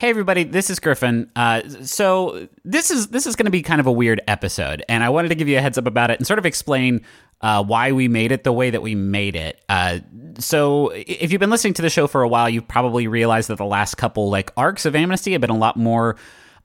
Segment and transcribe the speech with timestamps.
[0.00, 1.30] Hey everybody, this is Griffin.
[1.36, 5.04] Uh, so this is this is going to be kind of a weird episode, and
[5.04, 7.02] I wanted to give you a heads up about it and sort of explain
[7.42, 9.62] uh, why we made it the way that we made it.
[9.68, 9.98] Uh,
[10.38, 13.58] so if you've been listening to the show for a while, you've probably realized that
[13.58, 16.16] the last couple like arcs of Amnesty have been a lot more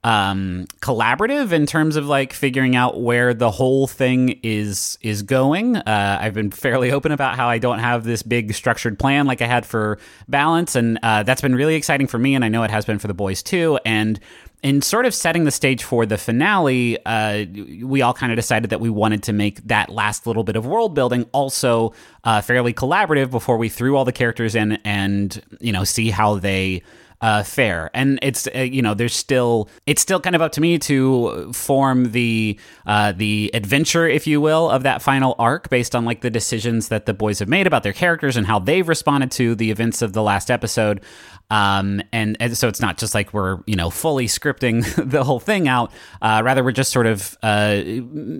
[0.06, 5.74] um, collaborative in terms of like figuring out where the whole thing is is going.
[5.74, 9.42] Uh, I've been fairly open about how I don't have this big structured plan like
[9.42, 9.98] I had for
[10.28, 13.00] Balance, and uh, that's been really exciting for me, and I know it has been
[13.00, 13.80] for the boys too.
[13.84, 14.20] And
[14.62, 17.44] in sort of setting the stage for the finale, uh,
[17.82, 20.64] we all kind of decided that we wanted to make that last little bit of
[20.64, 25.72] world building also uh, fairly collaborative before we threw all the characters in and you
[25.72, 26.80] know see how they
[27.20, 27.90] uh, fair.
[27.94, 31.52] And it's uh, you know there's still it's still kind of up to me to
[31.52, 36.20] form the uh, the adventure, if you will, of that final arc based on like
[36.20, 39.54] the decisions that the boys have made about their characters and how they've responded to
[39.54, 41.00] the events of the last episode.
[41.48, 45.40] Um, and, and so it's not just like we're you know fully scripting the whole
[45.40, 45.92] thing out.
[46.20, 47.82] Uh, rather, we're just sort of uh,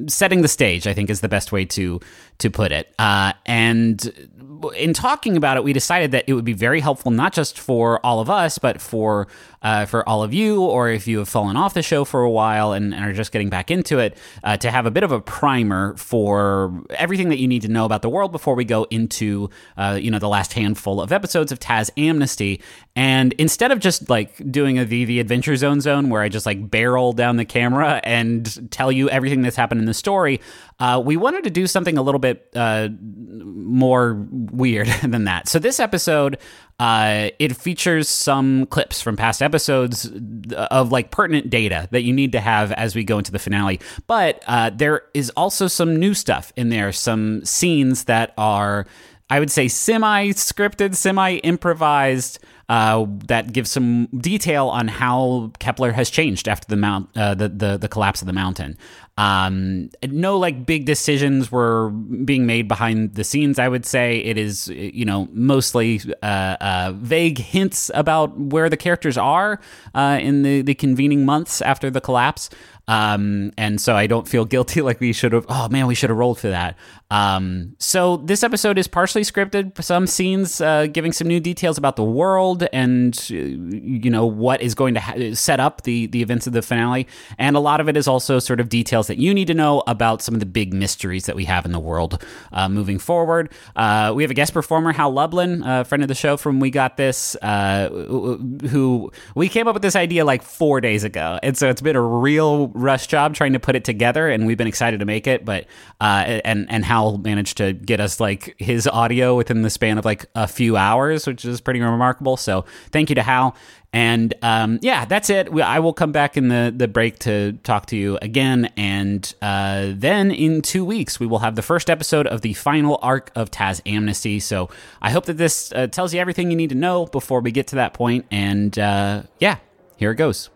[0.09, 0.87] setting the stage.
[0.87, 2.01] I think is the best way to
[2.39, 2.93] to put it.
[2.99, 4.29] Uh, and
[4.71, 8.05] in talking about it, we decided that it would be very helpful not just for
[8.05, 9.29] all of us, but for
[9.63, 12.31] uh, for all of you, or if you have fallen off the show for a
[12.31, 15.13] while and, and are just getting back into it, uh, to have a bit of
[15.13, 18.85] a primer for everything that you need to know about the world before we go
[18.91, 22.61] into uh, you know the last handful of episodes of Taz Amnesty.
[22.95, 26.47] And instead of just like doing a the the Adventure Zone zone where I just
[26.47, 30.41] like barrel down the camera and tell you everything that's happened in the story,
[30.79, 35.49] uh, we wanted to do something a little bit uh, more weird than that.
[35.49, 36.39] So this episode,
[36.79, 40.11] uh, it features some clips from past episodes
[40.53, 43.81] of like pertinent data that you need to have as we go into the finale.
[44.07, 48.87] But uh, there is also some new stuff in there, some scenes that are,
[49.31, 52.41] I would say, semi scripted, semi improvised.
[52.69, 57.49] Uh, that gives some detail on how Kepler has changed after the mount, uh, the,
[57.49, 58.77] the the collapse of the mountain.
[59.19, 63.59] Um, no like big decisions were being made behind the scenes.
[63.59, 68.77] I would say it is, you know, mostly uh, uh, vague hints about where the
[68.77, 69.59] characters are
[69.95, 72.51] uh, in the, the convening months after the collapse.
[72.89, 75.47] Um, and so I don't feel guilty like we should have.
[75.49, 76.77] Oh man, we should have rolled for that.
[77.11, 79.81] Um, so this episode is partially scripted.
[79.83, 84.61] Some scenes uh, giving some new details about the world and uh, you know what
[84.61, 87.07] is going to ha- set up the the events of the finale,
[87.39, 89.85] and a lot of it is also sort of details that you need to know
[89.87, 92.23] about some of the big mysteries that we have in the world
[92.53, 93.53] uh, moving forward.
[93.77, 96.71] Uh, we have a guest performer, Hal Lublin, a friend of the show from We
[96.71, 101.57] Got This, uh, who we came up with this idea like four days ago, and
[101.57, 104.67] so it's been a real rush job trying to put it together, and we've been
[104.67, 105.45] excited to make it.
[105.45, 105.67] But
[106.01, 110.07] uh, and and Hal managed to get us like his audio within the span of
[110.07, 112.39] like a few hours, which is pretty remarkable.
[112.39, 113.55] So thank you to Hal.
[113.93, 115.53] And um, yeah, that's it.
[115.53, 118.73] I will come back in the, the break to talk to you again.
[118.79, 122.99] And uh, then in two weeks, we will have the first episode of the final
[123.03, 124.41] arc of Taz Amnesty.
[124.41, 124.71] So
[125.03, 127.67] I hope that this uh, tells you everything you need to know before we get
[127.69, 128.25] to that point.
[128.31, 129.59] And uh, yeah,
[129.99, 130.49] here it goes.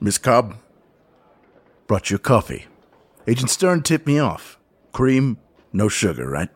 [0.00, 0.56] Miss Cobb,
[1.86, 2.66] brought you a coffee.
[3.26, 4.58] Agent Stern tipped me off.
[4.92, 5.38] Cream,
[5.72, 6.48] no sugar, right?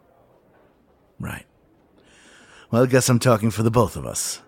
[1.18, 1.46] Right.
[2.70, 4.42] Well, I guess I'm talking for the both of us.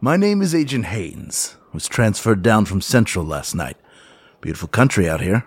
[0.00, 1.56] My name is Agent Haynes.
[1.72, 3.76] Was transferred down from Central last night.
[4.40, 5.46] Beautiful country out here.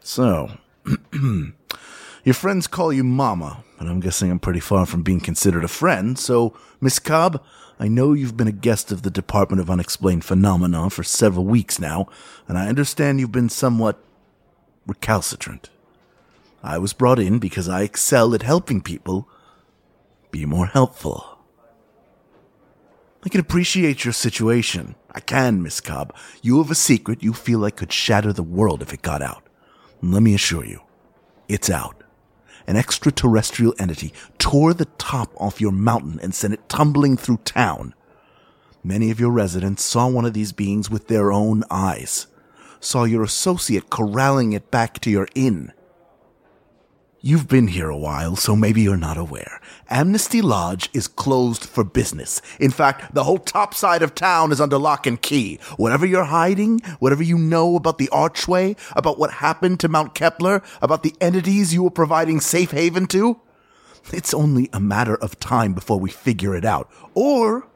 [0.00, 0.52] So,
[1.12, 5.68] your friends call you Mama, but I'm guessing I'm pretty far from being considered a
[5.68, 7.44] friend, so, Miss Cobb,
[7.78, 11.78] I know you've been a guest of the Department of Unexplained Phenomena for several weeks
[11.78, 12.06] now,
[12.48, 14.02] and I understand you've been somewhat
[14.86, 15.68] recalcitrant.
[16.62, 19.28] I was brought in because I excel at helping people
[20.30, 21.38] be more helpful.
[23.24, 24.94] I can appreciate your situation.
[25.10, 26.14] I can, Miss Cobb.
[26.42, 29.42] You have a secret you feel like could shatter the world if it got out.
[30.00, 30.80] And let me assure you,
[31.48, 32.02] it's out
[32.66, 37.94] an extraterrestrial entity tore the top off your mountain and sent it tumbling through town.
[38.82, 42.26] Many of your residents saw one of these beings with their own eyes,
[42.80, 45.72] saw your associate corralling it back to your inn.
[47.26, 49.60] You've been here a while, so maybe you're not aware.
[49.90, 52.40] Amnesty Lodge is closed for business.
[52.60, 55.58] In fact, the whole top side of town is under lock and key.
[55.76, 60.62] Whatever you're hiding, whatever you know about the archway, about what happened to Mount Kepler,
[60.80, 63.40] about the entities you were providing safe haven to,
[64.12, 66.88] it's only a matter of time before we figure it out.
[67.12, 67.66] Or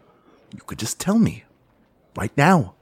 [0.54, 1.42] you could just tell me.
[2.14, 2.76] Right now.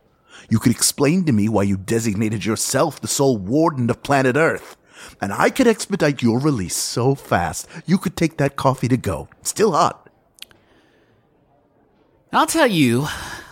[0.50, 4.76] You could explain to me why you designated yourself the sole warden of planet Earth.
[5.21, 9.29] And I could expedite your release so fast, you could take that coffee to go.
[9.43, 10.09] Still hot.
[12.33, 13.06] I'll tell you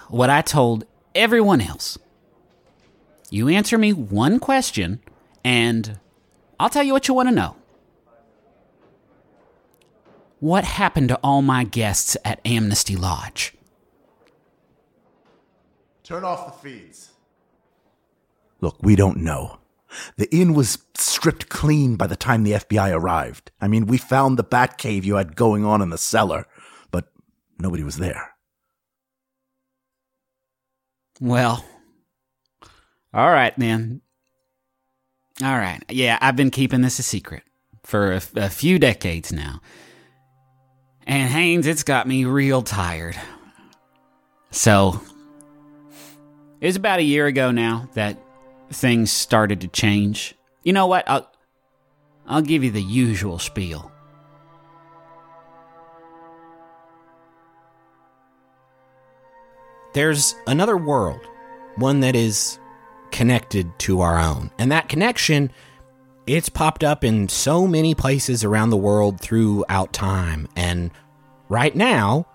[0.09, 0.85] what I told
[1.15, 1.99] everyone else.
[3.31, 5.01] You answer me one question,
[5.45, 5.99] and
[6.61, 7.57] I'll tell you what you want to know.
[10.39, 13.55] What happened to all my guests at Amnesty Lodge?
[16.05, 17.11] Turn off the feeds.
[18.61, 19.59] Look, we don't know.
[20.17, 23.51] The inn was stripped clean by the time the FBI arrived.
[23.61, 26.47] I mean, we found the bat cave you had going on in the cellar,
[26.91, 27.09] but
[27.59, 28.35] nobody was there.
[31.21, 31.65] Well,
[33.15, 34.03] all right, man.
[35.43, 35.83] All right.
[35.89, 37.43] Yeah, I've been keeping this a secret
[37.85, 39.61] for a, a few decades now.
[41.07, 43.17] And Haynes, it's got me real tired.
[44.51, 45.01] So,
[46.61, 48.19] it was about a year ago now that
[48.71, 50.35] things started to change.
[50.63, 51.09] You know what?
[51.09, 51.31] I'll,
[52.27, 53.93] I'll give you the usual spiel.
[59.95, 61.21] There's another world,
[61.77, 62.59] one that is
[63.11, 64.51] connected to our own.
[64.59, 65.51] And that connection,
[66.27, 70.49] it's popped up in so many places around the world throughout time.
[70.55, 70.91] And
[71.49, 72.27] right now,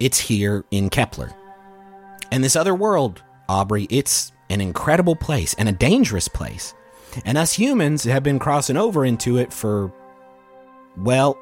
[0.00, 1.34] it's here in Kepler.
[2.32, 6.74] And this other world, Aubrey, it's an incredible place and a dangerous place.
[7.24, 9.92] And us humans have been crossing over into it for,
[10.96, 11.38] well,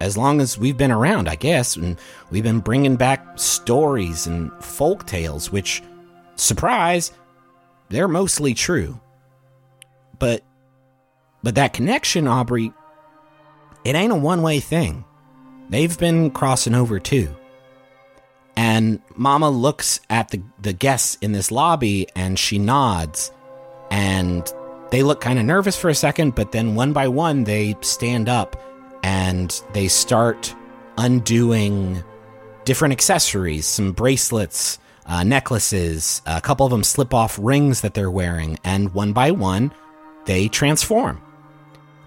[0.00, 1.76] as long as we've been around, I guess.
[1.76, 1.98] And
[2.30, 5.82] we've been bringing back stories and folk tales, which,
[6.36, 7.12] surprise,
[7.88, 9.00] they're mostly true.
[10.18, 10.42] But,
[11.42, 12.72] but that connection, Aubrey,
[13.84, 15.04] it ain't a one way thing.
[15.68, 17.34] They've been crossing over too.
[18.56, 23.30] And Mama looks at the, the guests in this lobby and she nods.
[23.90, 24.50] And
[24.90, 28.28] they look kind of nervous for a second, but then one by one they stand
[28.28, 28.60] up
[29.02, 30.54] and they start
[30.98, 32.02] undoing
[32.64, 36.22] different accessories, some bracelets, uh, necklaces.
[36.26, 39.72] A couple of them slip off rings that they're wearing, and one by one
[40.24, 41.22] they transform.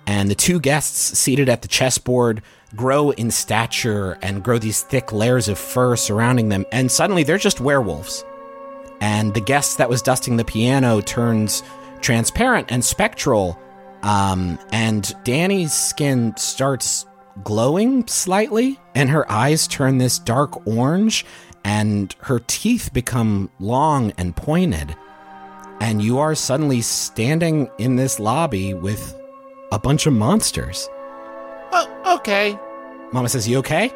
[0.09, 2.41] And the two guests seated at the chessboard
[2.75, 7.37] grow in stature and grow these thick layers of fur surrounding them, and suddenly they're
[7.37, 8.25] just werewolves.
[9.01, 11.61] And the guest that was dusting the piano turns
[12.01, 13.59] transparent and spectral,
[14.01, 17.05] um, and Dani's skin starts
[17.43, 21.23] glowing slightly, and her eyes turn this dark orange,
[21.63, 24.95] and her teeth become long and pointed.
[25.79, 29.18] And you are suddenly standing in this lobby with
[29.71, 30.87] a bunch of monsters.
[31.71, 32.57] Oh, okay.
[33.11, 33.93] Mama says, You okay?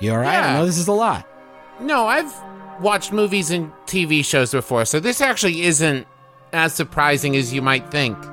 [0.00, 0.42] You alright?
[0.44, 1.26] I know this is a lot.
[1.80, 2.32] No, I've
[2.80, 6.06] watched movies and TV shows before, so this actually isn't
[6.52, 8.16] as surprising as you might think.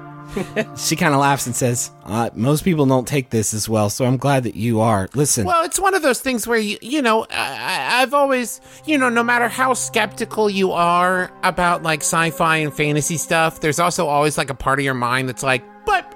[0.77, 4.05] She kind of laughs and says, uh, Most people don't take this as well, so
[4.05, 5.09] I'm glad that you are.
[5.13, 8.61] Listen, Well, it's one of those things where you, you know, I, I- I've always,
[8.85, 13.79] you know, no matter how skeptical you are about like sci-fi and fantasy stuff, there's
[13.79, 16.15] also always like a part of your mind that's like, but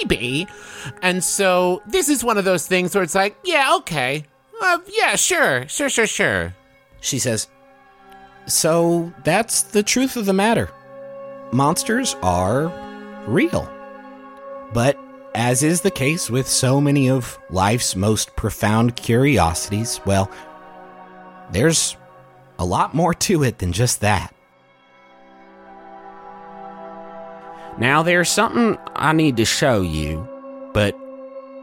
[0.00, 0.46] maybe.
[1.02, 4.24] And so this is one of those things where it's like, yeah, okay,
[4.62, 6.54] uh, yeah, sure, sure, sure, sure.
[7.00, 7.48] she says,
[8.46, 10.70] So that's the truth of the matter.
[11.52, 12.72] Monsters are
[13.26, 13.70] real.
[14.72, 14.98] But
[15.34, 20.30] as is the case with so many of life's most profound curiosities, well,
[21.52, 21.96] there's
[22.58, 24.34] a lot more to it than just that.
[27.78, 30.26] Now, there's something I need to show you,
[30.72, 30.96] but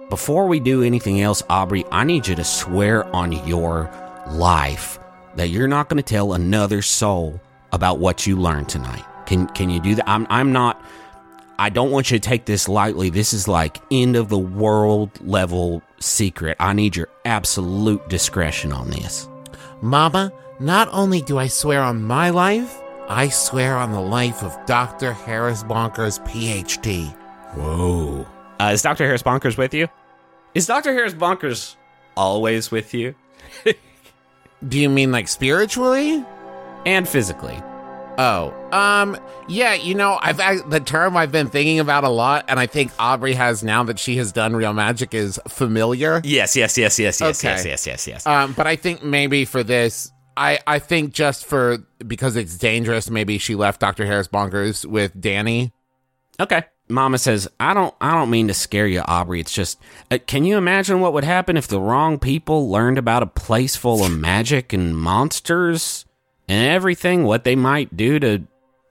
[0.09, 3.89] before we do anything else, Aubrey, I need you to swear on your
[4.27, 4.99] life
[5.35, 7.41] that you're not going to tell another soul
[7.71, 9.03] about what you learned tonight.
[9.25, 10.07] Can can you do that?
[10.07, 10.79] I'm I'm not.
[11.57, 13.09] I don't want you to take this lightly.
[13.09, 16.57] This is like end of the world level secret.
[16.59, 19.27] I need your absolute discretion on this.
[19.81, 22.79] Mama, not only do I swear on my life,
[23.09, 25.13] I swear on the life of Dr.
[25.13, 27.13] Harris Bonker's PhD.
[27.53, 28.25] Whoa.
[28.59, 29.05] Uh, is Dr.
[29.05, 29.87] Harris Bonkers with you?
[30.55, 30.93] Is Dr.
[30.93, 31.75] Harris Bonkers
[32.15, 33.13] always with you?
[34.67, 36.23] Do you mean like spiritually?
[36.85, 37.61] And physically?
[38.17, 39.17] Oh, um,
[39.47, 42.67] yeah, you know, I've I, the term I've been thinking about a lot, and I
[42.67, 46.21] think Aubrey has now that she has done real magic is familiar.
[46.23, 47.55] Yes, yes, yes, yes, yes, Okay.
[47.55, 48.27] yes, yes, yes, yes.
[48.27, 53.09] Um, but I think maybe for this, I I think just for because it's dangerous,
[53.09, 54.05] maybe she left Dr.
[54.05, 55.71] Harris Bonkers with Dani.
[56.39, 56.63] Okay.
[56.89, 59.39] Mama says, "I don't I don't mean to scare you, Aubrey.
[59.39, 59.79] It's just
[60.11, 63.75] uh, can you imagine what would happen if the wrong people learned about a place
[63.75, 66.05] full of magic and monsters
[66.47, 68.43] and everything what they might do to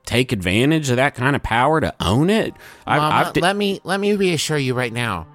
[0.06, 2.54] take advantage of that kind of power to own it.
[2.86, 5.26] I, Mama, I've di- let me let me reassure you right now.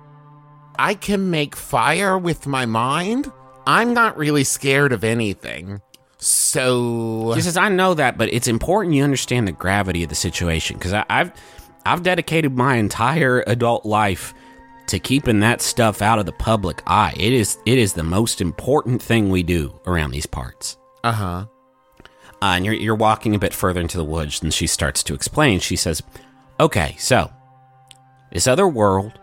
[0.80, 3.32] I can make fire with my mind.
[3.66, 5.82] I'm not really scared of anything.
[6.20, 10.16] So He says, "I know that, but it's important you understand the gravity of the
[10.16, 11.32] situation because I've
[11.86, 14.34] I've dedicated my entire adult life
[14.88, 17.14] to keeping that stuff out of the public eye.
[17.18, 21.46] It is it is the most important thing we do around these parts." uh-huh.
[22.40, 25.14] Uh, and you're you're walking a bit further into the woods, and she starts to
[25.14, 25.60] explain.
[25.60, 26.04] She says,
[26.60, 27.32] "Okay, so
[28.32, 29.20] this other world,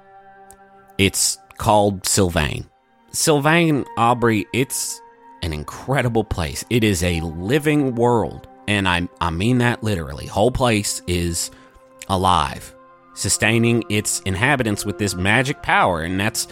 [0.98, 2.66] it's called Sylvain.
[3.12, 5.00] Sylvain, Aubrey, it's
[5.44, 6.64] an incredible place.
[6.70, 10.26] It is a living world, and I I mean that literally.
[10.26, 11.50] Whole place is
[12.08, 12.74] alive,
[13.14, 16.48] sustaining its inhabitants with this magic power, and that's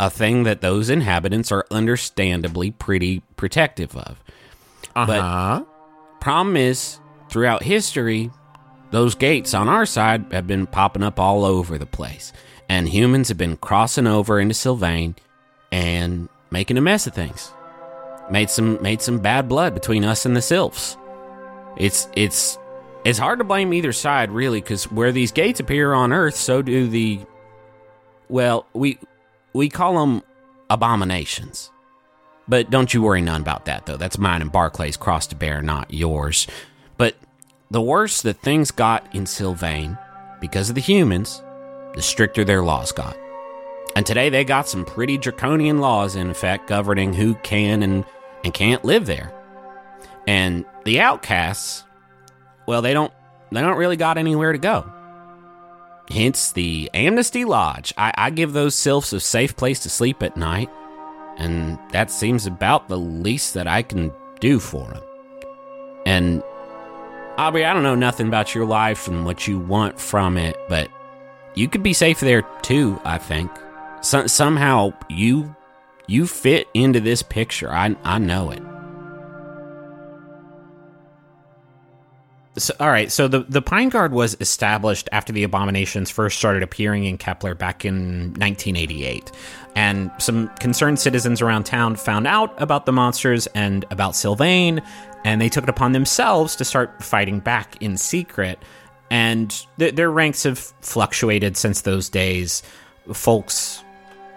[0.00, 4.22] a thing that those inhabitants are understandably pretty protective of.
[4.96, 5.64] Uh-huh.
[6.20, 8.30] Problem is, throughout history,
[8.90, 12.32] those gates on our side have been popping up all over the place.
[12.68, 15.14] And humans have been crossing over into Sylvain
[15.70, 17.52] and making a mess of things.
[18.32, 20.96] Made some made some bad blood between us and the Sylphs.
[21.76, 22.58] It's it's
[23.04, 26.62] it's hard to blame either side really cuz where these gates appear on earth so
[26.62, 27.20] do the
[28.30, 28.98] well, we
[29.52, 30.22] we call them
[30.70, 31.70] abominations.
[32.48, 33.98] But don't you worry none about that, though.
[33.98, 36.46] That's mine and Barclay's cross to bear, not yours.
[36.96, 37.14] But
[37.70, 39.98] the worse that things got in Sylvain,
[40.40, 41.42] because of the humans,
[41.94, 43.16] the stricter their laws got.
[43.94, 48.06] And today they got some pretty draconian laws in effect governing who can and,
[48.44, 49.32] and can't live there.
[50.26, 51.84] And the outcasts,
[52.66, 53.12] well, they don't
[53.50, 54.90] they don't really got anywhere to go.
[56.10, 57.92] Hence the Amnesty Lodge.
[57.96, 60.70] I, I give those sylphs a safe place to sleep at night
[61.38, 65.02] and that seems about the least that I can do for them.
[66.06, 66.42] And
[67.38, 70.90] Aubrey, I don't know nothing about your life and what you want from it, but
[71.54, 73.00] you could be safe there too.
[73.04, 73.50] I think
[74.02, 75.54] so, somehow you
[76.06, 77.70] you fit into this picture.
[77.70, 78.62] I I know it.
[82.58, 86.62] So, all right, so the the Pine Guard was established after the abominations first started
[86.62, 89.32] appearing in Kepler back in 1988,
[89.74, 94.82] and some concerned citizens around town found out about the monsters and about Sylvain,
[95.24, 98.58] and they took it upon themselves to start fighting back in secret.
[99.10, 102.62] And th- their ranks have fluctuated since those days.
[103.12, 103.82] Folks,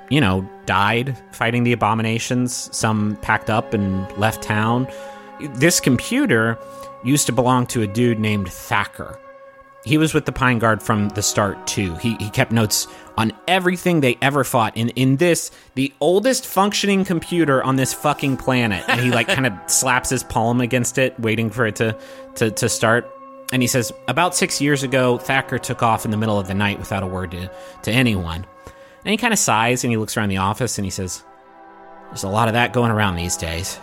[0.09, 2.69] you know, died fighting the abominations.
[2.75, 4.88] Some packed up and left town.
[5.55, 6.57] This computer
[7.03, 9.19] used to belong to a dude named Thacker.
[9.83, 11.95] He was with the Pine Guard from the start too.
[11.97, 17.05] He he kept notes on everything they ever fought in in this the oldest functioning
[17.05, 18.83] computer on this fucking planet.
[18.88, 21.95] And he like kind of slaps his palm against it, waiting for it to
[22.35, 23.12] to to start.
[23.53, 26.55] And he says, about six years ago, Thacker took off in the middle of the
[26.55, 27.51] night without a word to,
[27.83, 28.47] to anyone.
[29.05, 31.24] And he kind of sighs and he looks around the office and he says,
[32.07, 33.79] There's a lot of that going around these days.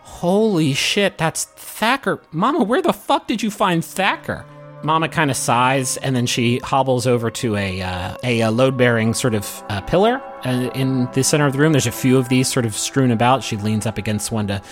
[0.00, 2.22] Holy shit, that's Thacker.
[2.32, 4.46] Mama, where the fuck did you find Thacker?
[4.82, 8.76] Mama kind of sighs and then she hobbles over to a uh, a, uh load
[8.76, 11.72] bearing sort of uh, pillar uh, in the center of the room.
[11.72, 13.44] There's a few of these sort of strewn about.
[13.44, 14.62] She leans up against one to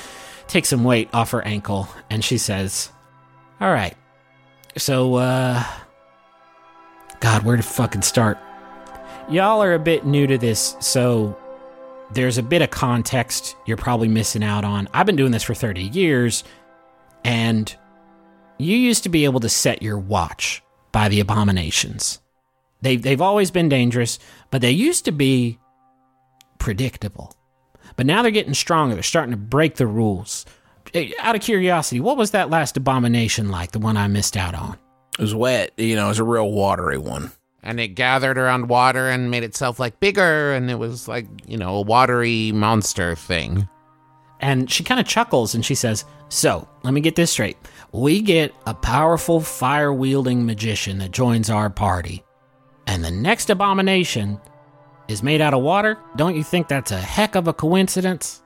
[0.48, 2.90] take some weight off her ankle and she says,
[3.60, 3.94] All right,
[4.76, 5.64] so, uh,
[7.20, 8.38] God, where to fucking start?
[9.28, 11.38] Y'all are a bit new to this, so
[12.12, 14.88] there's a bit of context you're probably missing out on.
[14.92, 16.42] I've been doing this for 30 years,
[17.24, 17.74] and
[18.58, 20.62] you used to be able to set your watch
[20.92, 22.20] by the abominations.
[22.82, 24.18] They've, they've always been dangerous,
[24.50, 25.58] but they used to be
[26.58, 27.34] predictable.
[27.96, 28.94] But now they're getting stronger.
[28.94, 30.46] They're starting to break the rules.
[31.20, 34.78] Out of curiosity, what was that last abomination like, the one I missed out on?
[35.20, 35.72] It was wet.
[35.76, 37.30] You know, it was a real watery one.
[37.62, 41.58] And it gathered around water and made itself like bigger, and it was like, you
[41.58, 43.68] know, a watery monster thing.
[44.40, 47.58] And she kind of chuckles and she says, So, let me get this straight.
[47.92, 52.24] We get a powerful fire wielding magician that joins our party.
[52.86, 54.40] And the next abomination
[55.06, 55.98] is made out of water?
[56.16, 58.42] Don't you think that's a heck of a coincidence?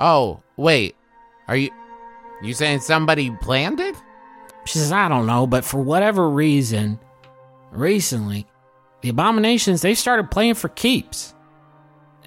[0.00, 0.96] Oh, wait.
[1.46, 1.70] Are you
[2.42, 3.94] you saying somebody planned it?
[4.68, 7.00] She says, I don't know, but for whatever reason,
[7.70, 8.46] recently,
[9.00, 11.34] the abominations, they started playing for keeps.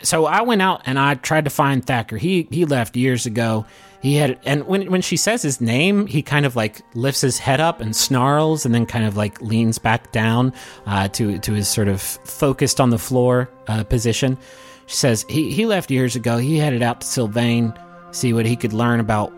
[0.01, 2.17] So I went out and I tried to find Thacker.
[2.17, 3.67] He he left years ago.
[4.01, 7.38] He had and when when she says his name, he kind of like lifts his
[7.38, 10.51] head up and snarls and then kind of like leans back down
[10.88, 14.36] uh, to to his sort of focused on the floor uh, position.
[14.88, 16.38] She says he he left years ago.
[16.38, 17.71] He headed out to Sylvain,
[18.10, 19.31] see what he could learn about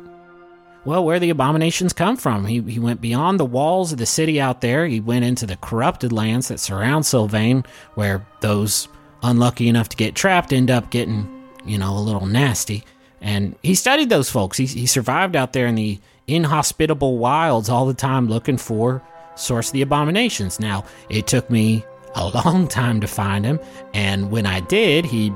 [0.86, 2.46] well, where the abominations come from.
[2.46, 4.86] He, he went beyond the walls of the city out there.
[4.86, 7.64] He went into the corrupted lands that surround Sylvain,
[7.96, 8.88] where those
[9.22, 12.84] unlucky enough to get trapped end up getting, you know, a little nasty.
[13.22, 14.58] And he studied those folks.
[14.58, 19.02] He, he survived out there in the inhospitable wilds all the time looking for
[19.36, 20.60] source of the abominations.
[20.60, 21.86] Now, it took me
[22.16, 23.60] a long time to find him,
[23.94, 25.34] and when I did, he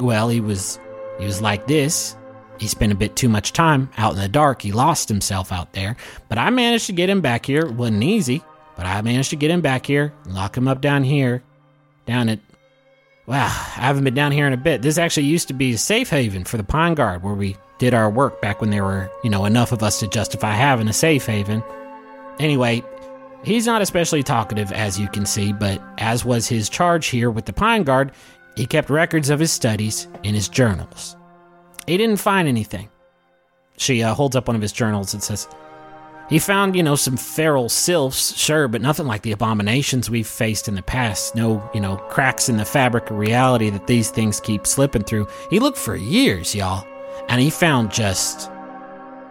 [0.00, 0.78] well, he was
[1.18, 2.16] he was like this.
[2.58, 4.62] He spent a bit too much time out in the dark.
[4.62, 5.96] He lost himself out there.
[6.28, 7.66] But I managed to get him back here.
[7.66, 8.42] It wasn't easy,
[8.76, 11.42] but I managed to get him back here, lock him up down here,
[12.06, 12.40] down at
[13.28, 14.80] Wow, I haven't been down here in a bit.
[14.80, 17.92] This actually used to be a safe haven for the Pine Guard where we did
[17.92, 20.94] our work back when there were, you know, enough of us to justify having a
[20.94, 21.62] safe haven.
[22.38, 22.82] Anyway,
[23.44, 27.44] he's not especially talkative, as you can see, but as was his charge here with
[27.44, 28.12] the Pine Guard,
[28.56, 31.14] he kept records of his studies in his journals.
[31.88, 32.88] He didn't find anything.
[33.76, 35.48] She uh, holds up one of his journals and says,
[36.28, 40.68] he found, you know, some feral sylphs, sure, but nothing like the abominations we've faced
[40.68, 41.34] in the past.
[41.34, 45.26] No, you know, cracks in the fabric of reality that these things keep slipping through.
[45.48, 46.86] He looked for years, y'all,
[47.30, 48.50] and he found just.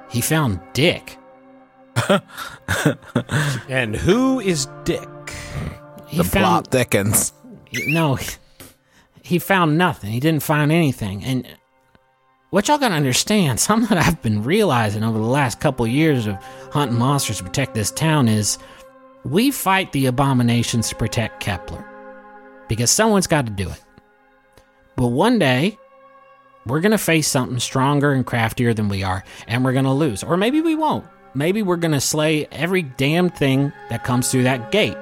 [0.10, 1.18] He found Dick.
[3.70, 5.08] And who is Dick?
[6.08, 6.44] He The found.
[6.46, 7.34] plot thickens.
[7.88, 8.30] No, he,
[9.22, 10.12] he found nothing.
[10.12, 11.24] He didn't find anything.
[11.24, 11.46] And
[12.50, 16.36] what y'all gotta understand, something that I've been realizing over the last couple years of
[16.72, 18.58] hunting monsters to protect this town is
[19.24, 21.86] we fight the abominations to protect Kepler.
[22.68, 23.82] Because someone's got to do it.
[24.98, 25.78] But one day,
[26.66, 30.22] we're gonna face something stronger and craftier than we are, and we're gonna lose.
[30.24, 31.06] Or maybe we won't.
[31.34, 34.98] Maybe we're gonna slay every damn thing that comes through that gate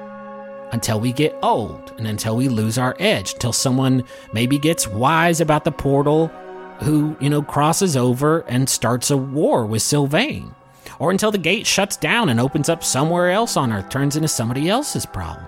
[0.72, 5.40] until we get old and until we lose our edge, until someone maybe gets wise
[5.40, 6.30] about the portal
[6.82, 10.54] who, you know, crosses over and starts a war with Sylvain.
[10.98, 14.28] Or until the gate shuts down and opens up somewhere else on Earth, turns into
[14.28, 15.46] somebody else's problem.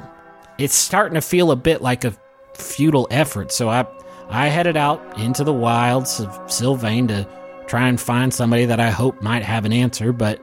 [0.59, 2.15] It's starting to feel a bit like a
[2.55, 3.87] futile effort, so I
[4.31, 7.27] I headed out into the wilds of Sylvain to
[7.67, 10.43] try and find somebody that I hope might have an answer, but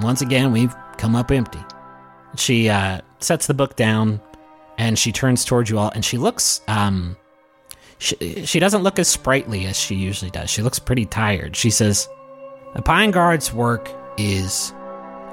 [0.00, 1.60] once again we've come up empty.
[2.36, 4.20] She uh, sets the book down
[4.76, 7.16] and she turns towards you all and she looks um
[7.98, 10.50] she, she doesn't look as sprightly as she usually does.
[10.50, 11.56] She looks pretty tired.
[11.56, 12.08] She says,
[12.74, 14.72] "The Pine Guard's work is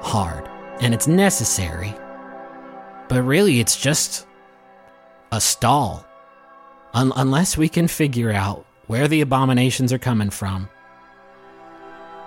[0.00, 0.48] hard
[0.80, 1.94] and it's necessary,
[3.08, 4.26] but really it's just
[5.30, 6.06] a stall.
[6.94, 10.68] Un- unless we can figure out where the abominations are coming from,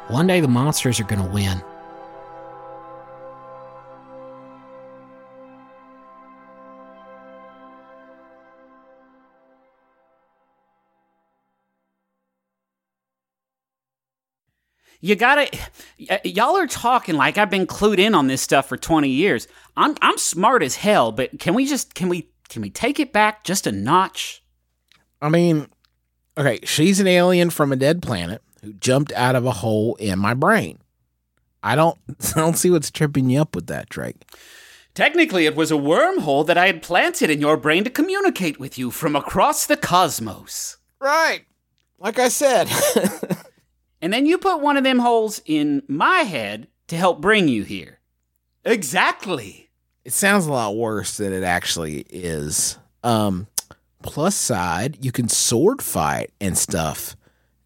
[0.07, 1.61] one day the monsters are going to win."
[15.05, 15.47] You gotta,
[15.99, 19.47] y- y'all are talking like I've been clued in on this stuff for 20 years.
[19.77, 23.13] I'm, I'm smart as hell, but can we just, can we, can we take it
[23.13, 24.43] back just a notch?
[25.21, 25.67] I mean,
[26.35, 30.17] okay, she's an alien from a dead planet who jumped out of a hole in
[30.17, 30.79] my brain.
[31.61, 31.99] I don't
[32.35, 34.23] I don't see what's tripping you up with that, Drake.
[34.95, 38.79] Technically, it was a wormhole that I had planted in your brain to communicate with
[38.79, 40.77] you from across the cosmos.
[40.99, 41.41] Right.
[41.99, 42.69] Like I said.
[44.05, 47.63] And then you put one of them holes in my head to help bring you
[47.63, 47.97] here.
[48.63, 49.71] Exactly.
[50.03, 52.77] it sounds a lot worse than it actually is.
[53.03, 53.47] Um
[54.03, 57.15] plus side, you can sword fight and stuff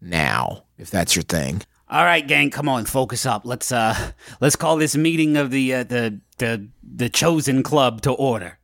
[0.00, 1.60] now, if that's your thing.
[1.90, 3.42] All right, gang, come on, focus up.
[3.44, 8.12] Let's uh let's call this meeting of the uh, the the the chosen club to
[8.12, 8.58] order.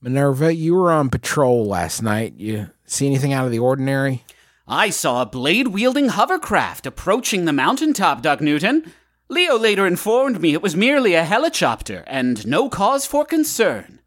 [0.00, 2.34] Minerva, you were on patrol last night.
[2.36, 4.22] You see anything out of the ordinary?
[4.68, 8.92] I saw a blade wielding hovercraft approaching the mountaintop, Duck Newton.
[9.28, 14.00] Leo later informed me it was merely a helicopter and no cause for concern.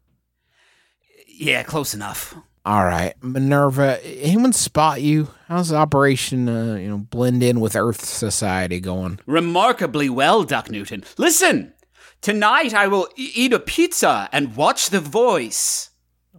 [1.26, 2.34] Yeah, close enough.
[2.66, 4.04] All right, Minerva.
[4.04, 5.28] Anyone spot you?
[5.48, 9.18] How's the operation, uh, you know, blend in with Earth society going?
[9.24, 11.04] Remarkably well, Duck Newton.
[11.16, 11.72] Listen!
[12.20, 15.88] Tonight I will e- eat a pizza and watch The Voice.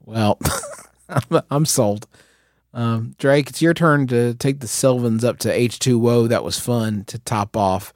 [0.06, 0.38] Well,
[1.10, 2.08] I'm, I'm sold.
[2.74, 6.30] Um, Drake, it's your turn to take the Sylvans up to H2O.
[6.30, 7.94] That was fun to top off.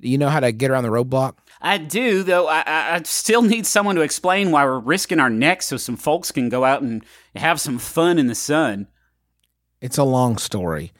[0.00, 1.34] Do you know how to get around the roadblock?
[1.60, 5.30] I do, though I, I, I still need someone to explain why we're risking our
[5.30, 7.04] necks so some folks can go out and
[7.36, 8.88] have some fun in the sun.
[9.80, 10.92] It's a long story.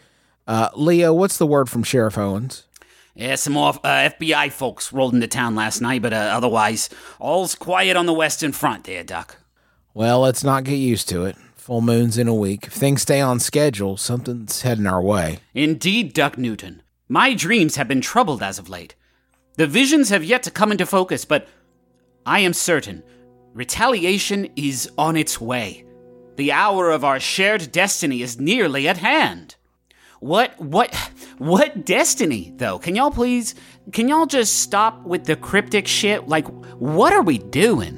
[0.46, 2.66] Uh, Leo, what's the word from Sheriff Owens?
[3.14, 7.54] Yeah, some more uh, FBI folks rolled into town last night, but uh, otherwise, all's
[7.54, 9.38] quiet on the western front there, Duck.
[9.94, 11.36] Well, let's not get used to it.
[11.70, 12.66] Full moon's in a week.
[12.66, 15.38] If things stay on schedule, something's heading our way.
[15.54, 16.82] Indeed, Duck Newton.
[17.08, 18.96] My dreams have been troubled as of late.
[19.56, 21.46] The visions have yet to come into focus, but
[22.26, 23.04] I am certain
[23.54, 25.84] retaliation is on its way.
[26.34, 29.54] The hour of our shared destiny is nearly at hand.
[30.18, 30.92] What what
[31.38, 32.80] what destiny though?
[32.80, 33.54] Can y'all please
[33.92, 36.26] can y'all just stop with the cryptic shit?
[36.26, 36.48] Like
[36.80, 37.94] what are we doing?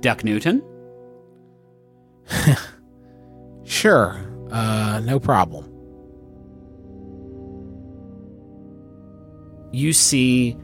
[0.00, 0.64] Duck Newton?
[3.64, 4.20] Sure.
[4.50, 5.72] Uh, no problem.
[9.72, 10.56] you see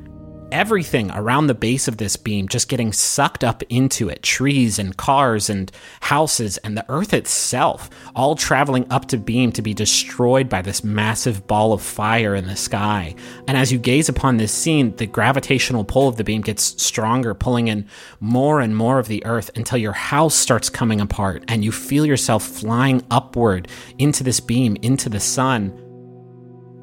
[0.52, 4.22] everything around the base of this beam just getting sucked up into it.
[4.22, 9.62] Trees and cars and houses and the earth itself all traveling up to beam to
[9.62, 13.14] be destroyed by this massive ball of fire in the sky.
[13.46, 17.34] And as you gaze upon this scene the gravitational pull of the beam gets stronger
[17.34, 17.86] pulling in
[18.20, 22.06] more and more of the earth until your house starts coming apart and you feel
[22.06, 25.72] yourself flying upward into this beam into the sun.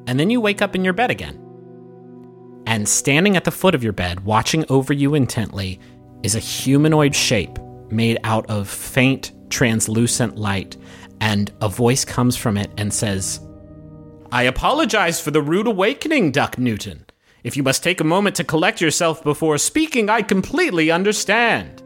[0.06, 1.45] And then you wake up in your bed again
[2.66, 5.80] and standing at the foot of your bed, watching over you intently,
[6.22, 7.58] is a humanoid shape
[7.90, 10.76] made out of faint, translucent light.
[11.20, 13.40] And a voice comes from it and says,
[14.32, 17.06] I apologize for the rude awakening, Duck Newton.
[17.44, 21.82] If you must take a moment to collect yourself before speaking, I completely understand.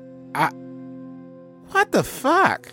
[1.70, 2.72] What the fuck?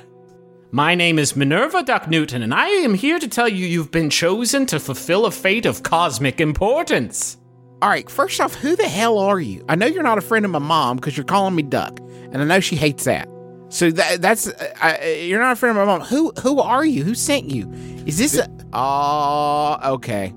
[0.76, 4.10] My name is Minerva Duck Newton, and I am here to tell you you've been
[4.10, 7.38] chosen to fulfill a fate of cosmic importance.
[7.80, 9.64] All right, first off, who the hell are you?
[9.70, 11.98] I know you're not a friend of my mom because you're calling me Duck,
[12.30, 13.26] and I know she hates that.
[13.70, 16.06] So that, that's uh, uh, you're not a friend of my mom.
[16.08, 17.04] Who who are you?
[17.04, 17.72] Who sent you?
[18.04, 18.46] Is this a?
[18.74, 20.34] Oh, okay.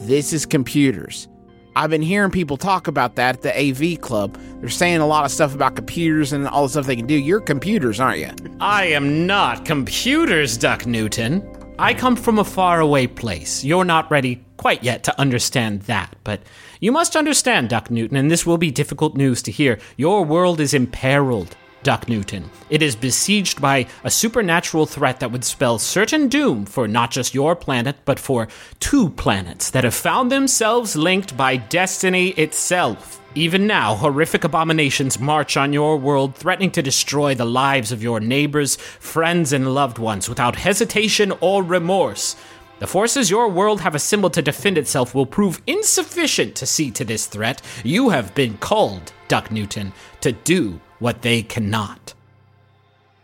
[0.00, 1.26] This is computers.
[1.76, 4.38] I've been hearing people talk about that at the AV club.
[4.60, 7.14] They're saying a lot of stuff about computers and all the stuff they can do.
[7.14, 8.30] You're computers, aren't you?
[8.60, 11.42] I am not computers, Duck Newton.
[11.78, 13.64] I come from a faraway place.
[13.64, 16.40] You're not ready quite yet to understand that, but
[16.78, 19.80] you must understand, Duck Newton, and this will be difficult news to hear.
[19.96, 22.50] Your world is imperiled, Duck Newton.
[22.70, 27.34] It is besieged by a supernatural threat that would spell certain doom for not just
[27.34, 28.48] your planet, but for
[28.80, 33.20] two planets that have found themselves linked by destiny itself.
[33.36, 38.18] Even now, horrific abominations march on your world, threatening to destroy the lives of your
[38.18, 42.36] neighbors, friends, and loved ones without hesitation or remorse.
[42.78, 47.04] The forces your world have assembled to defend itself will prove insufficient to see to
[47.04, 47.62] this threat.
[47.84, 52.14] You have been called, Duck Newton, to do what they cannot.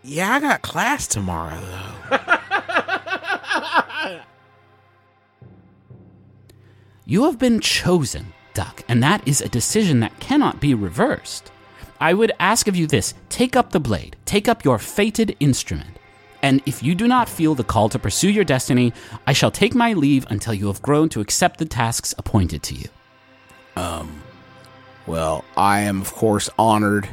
[0.02, 2.18] Yeah, I got class tomorrow though.
[7.10, 11.50] You have been chosen, Duck, and that is a decision that cannot be reversed.
[11.98, 15.98] I would ask of you this take up the blade, take up your fated instrument.
[16.40, 18.92] And if you do not feel the call to pursue your destiny,
[19.26, 22.76] I shall take my leave until you have grown to accept the tasks appointed to
[22.76, 22.88] you.
[23.74, 24.22] Um,
[25.04, 27.08] well, I am of course honored.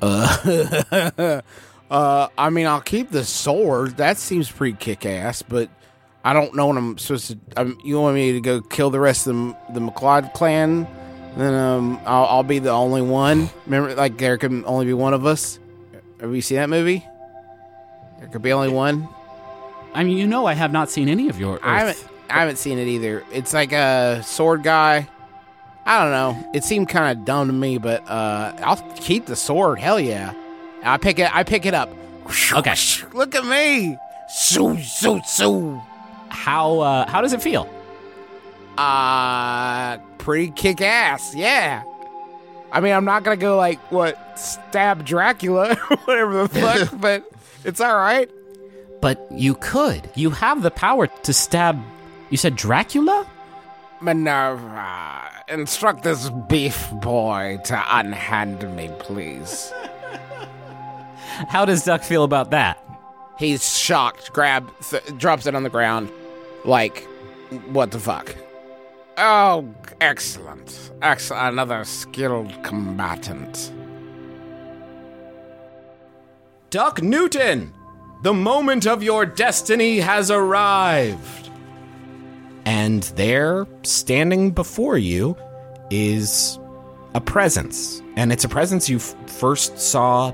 [0.00, 1.40] Uh,
[1.90, 3.96] uh, I mean, I'll keep the sword.
[3.96, 5.70] That seems pretty kick-ass, but
[6.24, 7.38] I don't know what I'm supposed to.
[7.56, 10.86] Um, you want me to go kill the rest of the the MacLeod clan?
[11.36, 13.50] Then um, I'll, I'll be the only one.
[13.66, 15.58] Remember, like there can only be one of us.
[16.20, 17.06] Have you seen that movie?
[18.18, 19.08] There could be only one.
[19.92, 21.56] I mean, you know, I have not seen any of your.
[21.56, 21.60] Earth.
[21.62, 22.08] I haven't.
[22.30, 23.22] I haven't seen it either.
[23.32, 25.08] It's like a sword guy.
[25.86, 26.50] I don't know.
[26.54, 29.78] It seemed kind of dumb to me, but uh, I'll keep the sword.
[29.78, 30.32] Hell yeah!
[30.82, 31.34] I pick it.
[31.34, 31.90] I pick it up.
[32.52, 32.74] Okay.
[33.12, 33.98] Look at me.
[34.28, 35.80] Soo soo soo.
[36.28, 37.68] How uh, how does it feel?
[38.78, 41.34] Uh, pretty kick ass.
[41.34, 41.82] Yeah.
[42.72, 47.24] I mean, I'm not gonna go like what stab Dracula, whatever the fuck, but
[47.64, 48.30] it's all right.
[49.00, 50.10] But you could.
[50.14, 51.78] You have the power to stab.
[52.30, 53.26] You said Dracula?
[54.04, 59.72] Minerva, instruct this beef boy to unhand me, please.
[61.48, 62.78] How does Duck feel about that?
[63.38, 66.10] He's shocked, grab, th- drops it on the ground,
[66.66, 67.04] like,
[67.72, 68.36] what the fuck?
[69.16, 70.90] Oh, excellent.
[71.00, 71.54] Excellent.
[71.54, 73.72] Another skilled combatant.
[76.70, 77.72] Duck Newton,
[78.22, 81.43] the moment of your destiny has arrived.
[82.66, 85.36] And there, standing before you,
[85.90, 86.58] is
[87.14, 88.02] a presence.
[88.16, 90.32] And it's a presence you f- first saw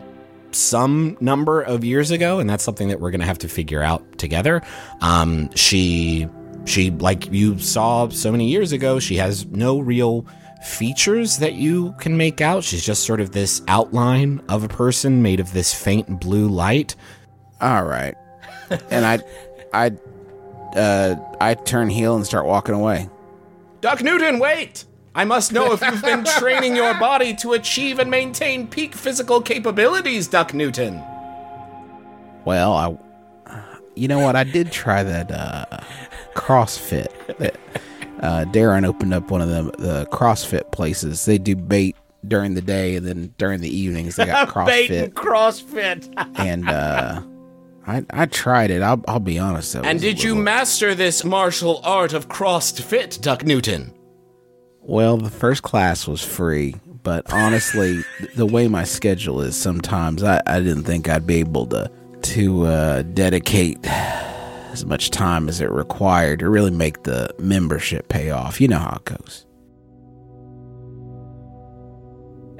[0.53, 3.83] some number of years ago, and that's something that we're going to have to figure
[3.83, 4.63] out together.
[5.01, 6.29] Um, she,
[6.67, 10.27] she, like you saw so many years ago, she has no real
[10.63, 12.65] features that you can make out.
[12.65, 16.97] She's just sort of this outline of a person made of this faint blue light.
[17.61, 18.15] All right.
[18.91, 19.19] and I,
[19.73, 19.93] I,
[20.77, 23.09] uh, I turn heel and start walking away.
[23.81, 24.85] Duck Newton, wait!
[25.15, 29.41] I must know if you've been training your body to achieve and maintain peak physical
[29.41, 31.03] capabilities, Duck Newton.
[32.45, 32.97] Well, I,
[33.95, 34.37] you know what?
[34.37, 35.67] I did try that uh,
[36.35, 37.09] CrossFit.
[37.39, 37.57] That,
[38.21, 41.25] uh, Darren opened up one of the the CrossFit places.
[41.25, 45.13] They do bait during the day, and then during the evenings they got CrossFit.
[45.15, 46.39] CrossFit.
[46.39, 47.23] and uh,
[47.91, 48.83] I I tried it.
[48.83, 49.75] I'll I'll be honest.
[49.75, 53.93] and did you master this martial art of crossed fit, Duck Newton?
[54.81, 58.03] Well, the first class was free, but honestly,
[58.37, 61.91] the way my schedule is, sometimes I, I didn't think I'd be able to
[62.23, 68.31] to uh, dedicate as much time as it required to really make the membership pay
[68.31, 68.61] off.
[68.61, 69.47] You know how it goes.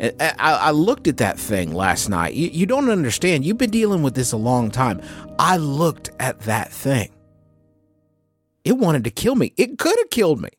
[0.01, 2.35] I, uh, I, I looked at that thing last night.
[2.35, 3.45] You, you don't understand.
[3.45, 5.01] You've been dealing with this a long time.
[5.39, 7.11] I looked at that thing.
[8.65, 9.53] It wanted to kill me.
[9.57, 10.51] It could have killed me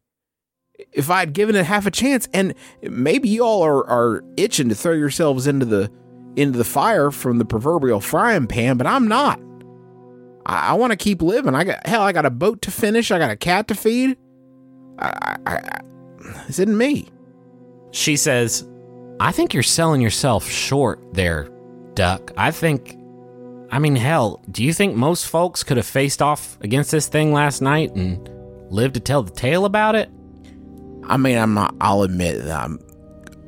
[0.91, 2.27] if I had given it half a chance.
[2.33, 5.91] And maybe y'all are, are itching to throw yourselves into the
[6.37, 9.39] into the fire from the proverbial frying pan, but I'm not.
[10.45, 11.55] I, I want to keep living.
[11.55, 12.03] I got hell.
[12.03, 13.11] I got a boat to finish.
[13.11, 14.17] I got a cat to feed.
[14.97, 15.81] I, I, I,
[16.47, 17.09] this isn't me.
[17.91, 18.65] She says,
[19.21, 21.47] I think you're selling yourself short there,
[21.93, 22.31] Duck.
[22.37, 22.97] I think.
[23.69, 27.31] I mean, hell, do you think most folks could have faced off against this thing
[27.31, 28.27] last night and
[28.71, 30.09] lived to tell the tale about it?
[31.03, 31.75] I mean, I'm not.
[31.79, 32.79] I'll admit that I'm.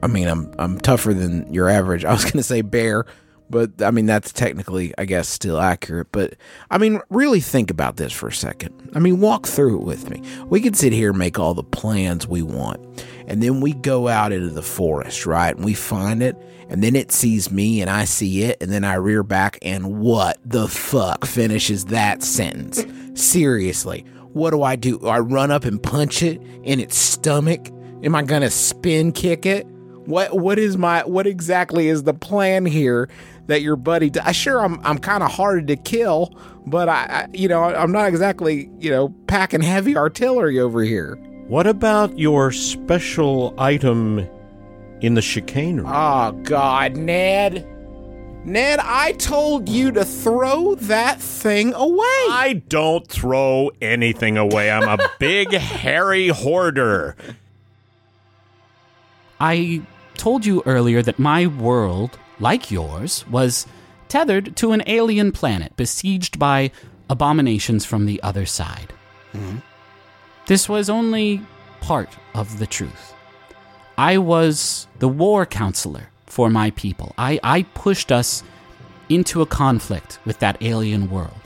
[0.04, 2.06] I mean, I'm I'm tougher than your average.
[2.06, 3.08] I was gonna say bear,
[3.50, 6.10] but I mean that's technically, I guess, still accurate.
[6.12, 6.36] But
[6.70, 8.92] I mean, really think about this for a second.
[8.94, 10.22] I mean, walk through it with me.
[10.46, 14.08] We can sit here and make all the plans we want, and then we go
[14.08, 15.56] out into the forest, right?
[15.56, 16.36] And we find it,
[16.70, 20.00] and then it sees me, and I see it, and then I rear back, and
[20.00, 22.86] what the fuck finishes that sentence?
[23.14, 25.00] Seriously, what do I do?
[25.08, 27.70] I run up and punch it in its stomach?
[28.04, 29.66] Am I gonna spin kick it?
[30.06, 33.08] What what is my what exactly is the plan here
[33.48, 34.12] that your buddy?
[34.22, 37.92] I sure I'm I'm kind of hard to kill, but I, I you know I'm
[37.92, 41.18] not exactly you know packing heavy artillery over here.
[41.47, 44.27] What about your special item
[45.01, 45.86] in the chicanery?
[45.86, 47.67] Oh ah, God, Ned,
[48.45, 52.25] Ned, I told you to throw that thing away.
[52.29, 54.71] I don't throw anything away.
[54.71, 57.15] I'm a big, hairy hoarder.
[59.39, 59.82] I
[60.15, 63.67] told you earlier that my world, like yours, was
[64.08, 66.71] tethered to an alien planet besieged by
[67.10, 68.93] abominations from the other side.
[69.34, 69.58] Hmm?
[70.45, 71.41] This was only
[71.79, 73.13] part of the truth.
[73.97, 77.13] I was the war counselor for my people.
[77.17, 78.43] I, I pushed us
[79.08, 81.39] into a conflict with that alien world.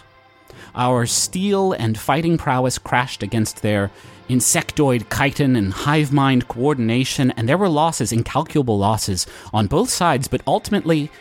[0.73, 3.91] Our steel and fighting prowess crashed against their
[4.29, 10.27] insectoid chitin and hive mind coordination, and there were losses, incalculable losses, on both sides,
[10.27, 11.11] but ultimately,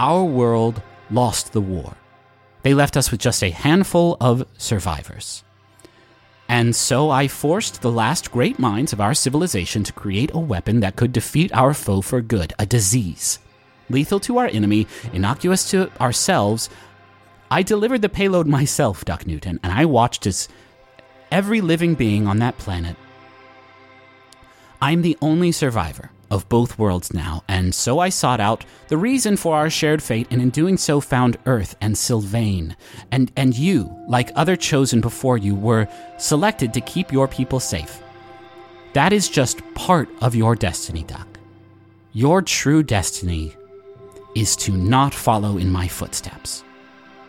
[0.00, 1.96] our world lost the war.
[2.62, 5.44] They left us with just a handful of survivors.
[6.52, 10.80] And so I forced the last great minds of our civilization to create a weapon
[10.80, 13.38] that could defeat our foe for good, a disease.
[13.88, 16.68] Lethal to our enemy, innocuous to ourselves,
[17.50, 20.46] I delivered the payload myself, Duck Newton, and I watched as
[21.30, 22.96] every living being on that planet.
[24.82, 29.36] I'm the only survivor of both worlds now, and so I sought out the reason
[29.36, 32.74] for our shared fate, and in doing so found Earth and Sylvain.
[33.10, 35.86] And and you, like other chosen before you, were
[36.18, 38.02] selected to keep your people safe.
[38.94, 41.28] That is just part of your destiny, Duck.
[42.14, 43.54] Your true destiny
[44.34, 46.64] is to not follow in my footsteps.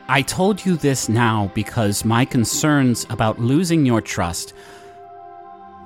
[0.07, 4.53] I told you this now because my concerns about losing your trust,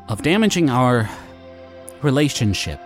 [0.08, 1.10] of damaging our
[2.03, 2.80] relationship,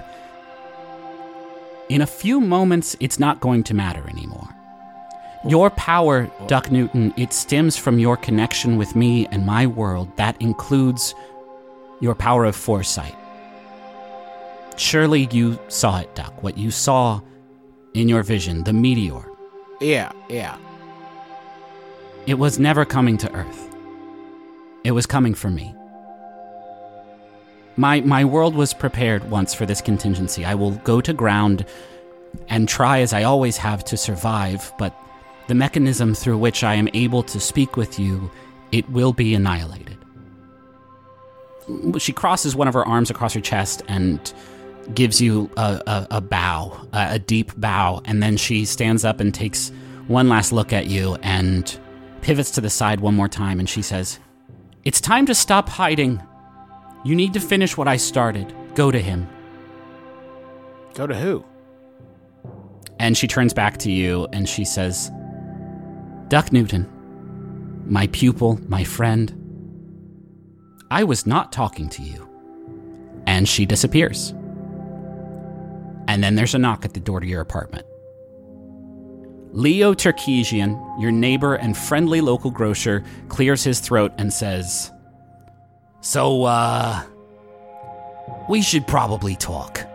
[1.92, 4.48] in a few moments, it's not going to matter anymore.
[5.46, 10.16] Your power, Duck Newton, it stems from your connection with me and my world.
[10.16, 11.14] That includes
[12.00, 13.16] your power of foresight.
[14.78, 16.42] Surely you saw it, Duck.
[16.42, 17.20] What you saw
[17.94, 19.30] in your vision, the meteor.
[19.82, 20.58] Yeah, yeah.
[22.26, 23.68] It was never coming to Earth.
[24.86, 25.76] It was coming for me.
[27.78, 30.46] My my world was prepared once for this contingency.
[30.46, 31.66] I will go to ground
[32.48, 34.96] and try as I always have to survive, but
[35.48, 38.32] the mechanism through which I am able to speak with you,
[38.72, 39.98] it will be annihilated.
[41.98, 44.34] She crosses one of her arms across her chest and
[44.94, 49.20] gives you a, a, a bow, a, a deep bow, and then she stands up
[49.20, 49.72] and takes
[50.08, 51.80] one last look at you and
[52.22, 54.20] pivots to the side one more time and she says,
[54.84, 56.22] It's time to stop hiding.
[57.04, 58.54] You need to finish what I started.
[58.76, 59.28] Go to him.
[60.94, 61.44] Go to who?
[63.00, 65.12] And she turns back to you and she says,
[66.28, 66.88] Duck Newton,
[67.86, 69.36] my pupil, my friend,
[70.92, 72.28] I was not talking to you.
[73.26, 74.32] And she disappears.
[76.08, 77.86] And then there's a knock at the door to your apartment.
[79.54, 84.92] Leo Tarkesian, your neighbor and friendly local grocer, clears his throat and says,
[86.02, 87.04] So, uh,
[88.50, 89.86] we should probably talk.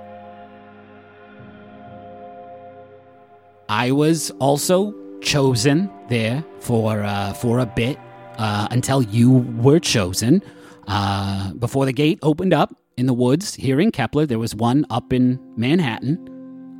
[3.68, 7.98] I was also chosen there for uh, for a bit
[8.38, 10.42] uh, until you were chosen.
[10.86, 14.86] Uh, before the gate opened up in the woods here in Kepler, there was one
[14.90, 16.32] up in Manhattan.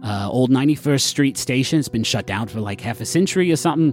[0.04, 1.80] Uh, old 91st Street station.
[1.80, 3.92] It's been shut down for like half a century or something.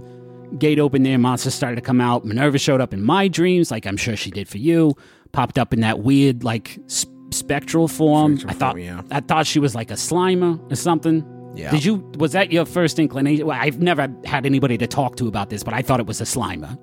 [0.58, 2.24] Gate opened there, monsters started to come out.
[2.24, 4.94] Minerva showed up in my dreams, like I'm sure she did for you.
[5.34, 8.38] Popped up in that weird, like s- spectral form.
[8.38, 9.02] Spectral I thought, form, yeah.
[9.10, 11.24] I thought she was like a Slimer or something.
[11.56, 11.70] Yeah.
[11.70, 11.96] Did you?
[12.18, 13.46] Was that your first inclination?
[13.46, 16.20] Well, I've never had anybody to talk to about this, but I thought it was
[16.20, 16.78] a Slimer.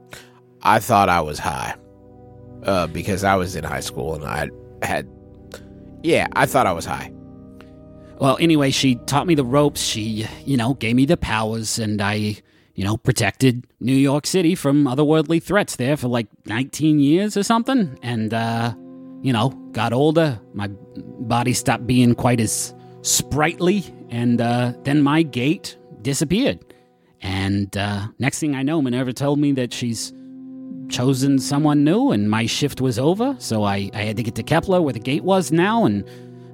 [0.62, 1.76] I thought I was high.
[2.64, 4.50] Uh, because I was in high school and I
[4.86, 5.08] had.
[6.04, 7.12] Yeah, I thought I was high.
[8.20, 9.82] Well, anyway, she taught me the ropes.
[9.82, 12.38] She, you know, gave me the powers, and I,
[12.82, 17.44] you know, protected New York City from otherworldly threats there for like 19 years or
[17.44, 17.96] something.
[18.02, 18.74] And, uh,
[19.22, 20.41] you know, got older.
[20.56, 20.67] My
[20.98, 26.74] body stopped being quite as sprightly, and uh, then my gate disappeared.
[27.22, 30.12] And uh, next thing I know, Minerva told me that she's
[30.89, 33.36] chosen someone new, and my shift was over.
[33.38, 36.04] So I, I had to get to Kepler, where the gate was now, and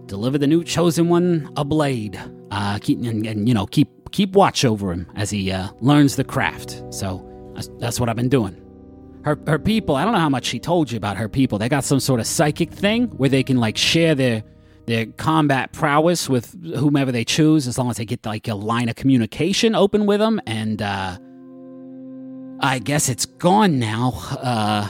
[0.07, 2.19] deliver the new chosen one a blade.
[2.51, 6.15] Uh, keep and, and you know keep keep watch over him as he uh, learns
[6.15, 6.81] the craft.
[6.89, 7.23] So
[7.79, 8.61] that's, what I've been doing.
[9.23, 9.95] Her her people.
[9.95, 11.57] I don't know how much she told you about her people.
[11.57, 14.43] They got some sort of psychic thing where they can like share their
[14.85, 18.87] their combat prowess with whomever they choose, as long as they get like a line
[18.87, 20.39] of communication open with them.
[20.45, 21.17] And uh,
[22.61, 24.13] I guess it's gone now.
[24.39, 24.87] Uh,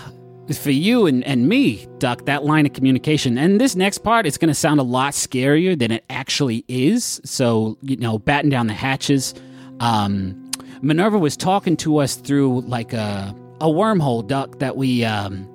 [0.55, 3.37] for you and, and me, Duck, that line of communication.
[3.37, 7.19] And this next part, it's going to sound a lot scarier than it actually is.
[7.25, 9.33] So, you know, batten down the hatches.
[9.81, 10.49] Um,
[10.81, 15.49] Minerva was talking to us through like a, a wormhole, Duck, that we, um,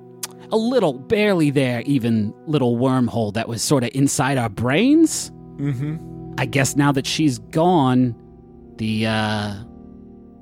[0.50, 5.30] a little, barely there, even little wormhole that was sort of inside our brains.
[5.56, 6.34] Mm-hmm.
[6.36, 8.14] I guess now that she's gone,
[8.76, 9.54] the, uh,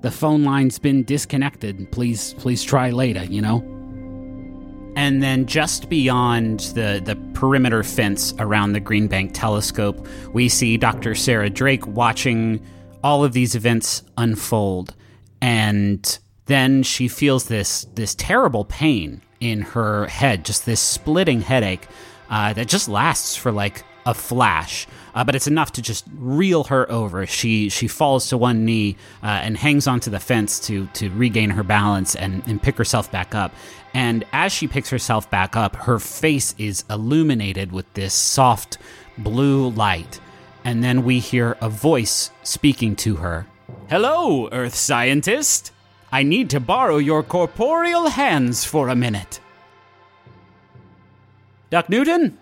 [0.00, 1.92] the phone line's been disconnected.
[1.92, 3.79] Please, please try later, you know?
[4.96, 10.76] And then just beyond the, the perimeter fence around the Green Bank telescope, we see
[10.76, 11.14] Dr.
[11.14, 12.60] Sarah Drake watching
[13.02, 14.94] all of these events unfold.
[15.40, 21.86] And then she feels this this terrible pain in her head, just this splitting headache
[22.28, 24.86] uh, that just lasts for like a flash.
[25.14, 27.26] Uh, but it's enough to just reel her over.
[27.26, 31.50] She she falls to one knee uh, and hangs onto the fence to to regain
[31.50, 33.52] her balance and, and pick herself back up.
[33.92, 38.78] And as she picks herself back up, her face is illuminated with this soft
[39.18, 40.20] blue light.
[40.64, 43.46] And then we hear a voice speaking to her.
[43.88, 45.72] Hello, Earth scientist.
[46.12, 49.40] I need to borrow your corporeal hands for a minute.
[51.70, 52.36] Duck Newton,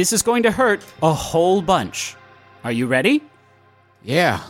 [0.00, 2.16] this is going to hurt a whole bunch.
[2.64, 3.22] Are you ready?
[4.02, 4.42] Yeah.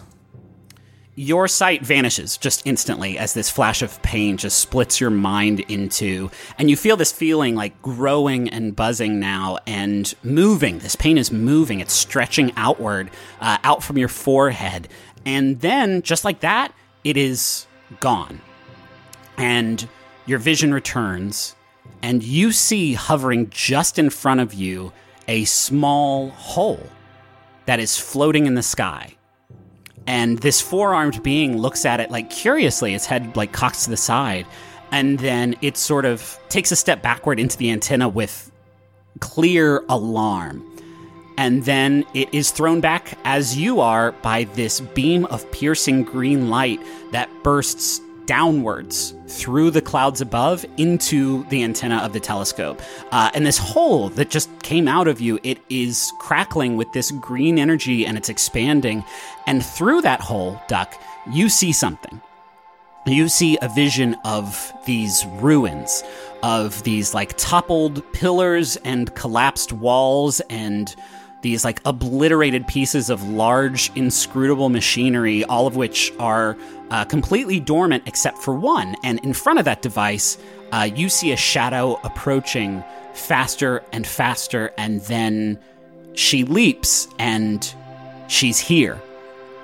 [1.16, 6.30] Your sight vanishes just instantly as this flash of pain just splits your mind into,
[6.56, 10.78] and you feel this feeling like growing and buzzing now and moving.
[10.78, 13.10] This pain is moving, it's stretching outward,
[13.40, 14.86] uh, out from your forehead.
[15.26, 17.66] And then, just like that, it is
[17.98, 18.40] gone.
[19.36, 19.88] And
[20.26, 21.56] your vision returns,
[22.02, 24.92] and you see hovering just in front of you
[25.30, 26.84] a small hole
[27.66, 29.14] that is floating in the sky.
[30.06, 33.90] And this four armed being looks at it like curiously, its head like cocks to
[33.90, 34.44] the side.
[34.90, 38.50] And then it sort of takes a step backward into the antenna with
[39.20, 40.66] clear alarm.
[41.38, 46.50] And then it is thrown back as you are by this beam of piercing green
[46.50, 46.80] light
[47.12, 48.00] that bursts
[48.30, 52.80] downwards through the clouds above into the antenna of the telescope.
[53.10, 57.10] Uh, and this hole that just came out of you, it is crackling with this
[57.10, 59.02] green energy and it's expanding.
[59.48, 60.94] And through that hole, Duck,
[61.32, 62.22] you see something.
[63.04, 66.04] You see a vision of these ruins,
[66.44, 70.94] of these like toppled pillars and collapsed walls and
[71.42, 76.56] these like obliterated pieces of large, inscrutable machinery, all of which are
[76.90, 78.96] uh, completely dormant except for one.
[79.02, 80.38] And in front of that device,
[80.72, 82.84] uh, you see a shadow approaching
[83.14, 85.58] faster and faster, and then
[86.14, 87.74] she leaps and
[88.28, 89.00] she's here.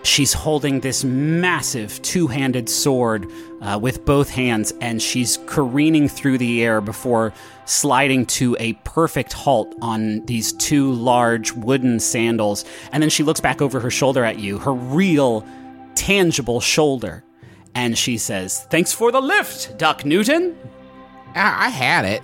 [0.02, 3.28] She's holding this massive two handed sword
[3.60, 7.32] uh, with both hands, and she's careening through the air before
[7.64, 12.64] sliding to a perfect halt on these two large wooden sandals.
[12.92, 15.46] And then she looks back over her shoulder at you, her real,
[15.94, 17.24] tangible shoulder.
[17.74, 20.56] And she says, Thanks for the lift, Duck Newton.
[21.34, 22.22] I, I had it.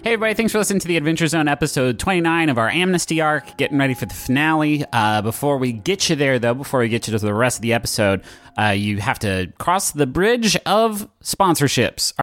[0.00, 3.56] Hey, everybody, thanks for listening to the Adventure Zone episode 29 of our Amnesty arc.
[3.56, 4.84] Getting ready for the finale.
[4.92, 7.62] Uh, before we get you there, though, before we get you to the rest of
[7.62, 8.24] the episode,
[8.58, 12.14] uh, you have to cross the bridge of sponsorships.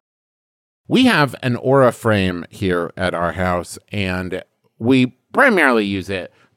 [0.89, 4.43] We have an aura frame here at our house, and
[4.77, 6.33] we primarily use it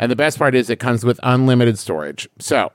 [0.00, 2.26] And the best part is it comes with unlimited storage.
[2.38, 2.72] So,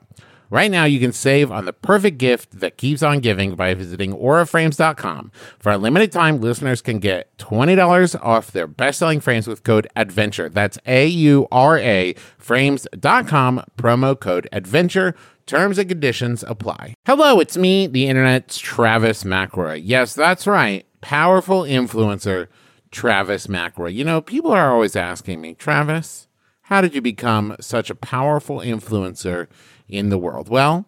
[0.48, 4.14] right now you can save on the perfect gift that keeps on giving by visiting
[4.14, 5.32] auraframes.com.
[5.58, 10.50] For a limited time, listeners can get $20 off their best-selling frames with code ADVENTURE.
[10.50, 15.16] That's A U R A frames.com promo code ADVENTURE.
[15.46, 16.94] Terms and conditions apply.
[17.06, 19.80] Hello, it's me, the internet's Travis McElroy.
[19.82, 20.86] Yes, that's right.
[21.00, 22.48] Powerful influencer
[22.90, 23.94] Travis McElroy.
[23.94, 26.26] You know, people are always asking me, Travis,
[26.66, 29.46] how did you become such a powerful influencer
[29.88, 30.48] in the world?
[30.48, 30.86] Well,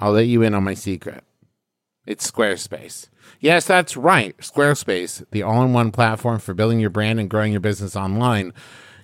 [0.00, 1.22] I'll let you in on my secret.
[2.04, 3.08] It's Squarespace.
[3.38, 4.36] Yes, that's right.
[4.38, 8.52] Squarespace, the all in one platform for building your brand and growing your business online.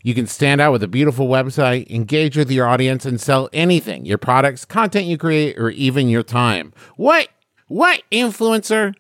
[0.03, 4.05] You can stand out with a beautiful website, engage with your audience, and sell anything
[4.05, 6.73] your products, content you create, or even your time.
[6.97, 7.29] What?
[7.69, 8.97] What influencer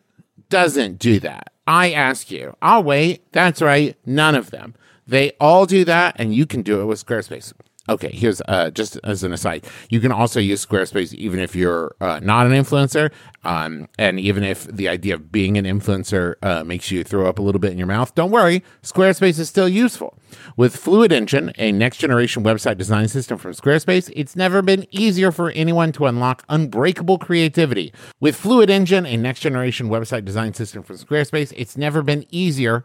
[0.48, 1.52] doesn't do that?
[1.66, 2.56] I ask you.
[2.62, 3.32] I'll wait.
[3.32, 3.96] That's right.
[4.06, 4.76] None of them.
[5.10, 7.52] They all do that, and you can do it with Squarespace.
[7.88, 9.66] Okay, here's uh, just as an aside.
[9.88, 13.10] You can also use Squarespace even if you're uh, not an influencer,
[13.42, 17.40] um, and even if the idea of being an influencer uh, makes you throw up
[17.40, 18.14] a little bit in your mouth.
[18.14, 20.16] Don't worry, Squarespace is still useful.
[20.56, 25.32] With Fluid Engine, a next generation website design system from Squarespace, it's never been easier
[25.32, 27.92] for anyone to unlock unbreakable creativity.
[28.20, 32.84] With Fluid Engine, a next generation website design system from Squarespace, it's never been easier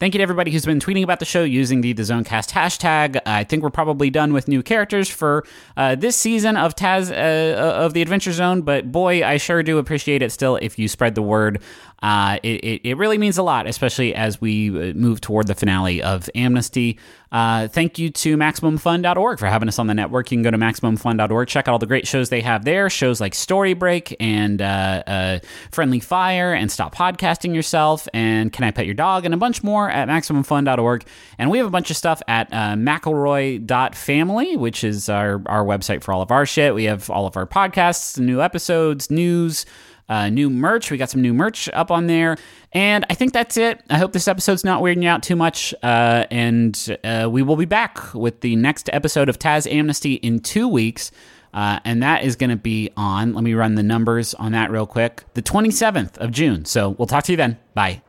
[0.00, 3.20] Thank you to everybody who's been tweeting about the show using the TAZcast hashtag.
[3.26, 5.44] I think we're probably done with new characters for
[5.76, 9.78] uh, this season of Taz uh, of the Adventure Zone, but boy, I sure do
[9.78, 11.60] appreciate it still if you spread the word.
[12.00, 15.56] Uh, it, it, it really means a lot, especially as we uh, move toward the
[15.56, 16.96] finale of Amnesty.
[17.30, 20.30] Uh, thank you to MaximumFun.org for having us on the network.
[20.30, 22.88] You can go to MaximumFun.org, check out all the great shows they have there.
[22.88, 25.38] Shows like Story Break and uh, uh,
[25.70, 29.62] Friendly Fire and Stop Podcasting Yourself and Can I Pet Your Dog and a bunch
[29.62, 31.04] more at MaximumFun.org.
[31.38, 36.02] And we have a bunch of stuff at uh, McElroy.family, which is our, our website
[36.02, 36.74] for all of our shit.
[36.74, 39.66] We have all of our podcasts, new episodes, news
[40.08, 40.90] uh, new merch.
[40.90, 42.36] We got some new merch up on there.
[42.72, 43.82] And I think that's it.
[43.90, 45.74] I hope this episode's not weirding you out too much.
[45.82, 50.40] Uh, and uh, we will be back with the next episode of Taz Amnesty in
[50.40, 51.10] two weeks.
[51.54, 54.70] Uh, and that is going to be on, let me run the numbers on that
[54.70, 56.64] real quick, the 27th of June.
[56.64, 57.58] So we'll talk to you then.
[57.74, 58.02] Bye.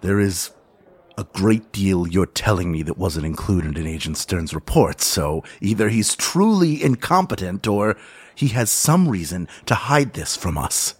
[0.00, 0.50] There is
[1.20, 5.90] a great deal you're telling me that wasn't included in Agent Stern's report, so either
[5.90, 7.98] he's truly incompetent or
[8.34, 10.94] he has some reason to hide this from us.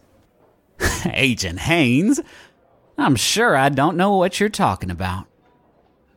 [1.07, 2.21] Agent Haynes,
[2.99, 5.27] I'm sure I don't know what you're talking about.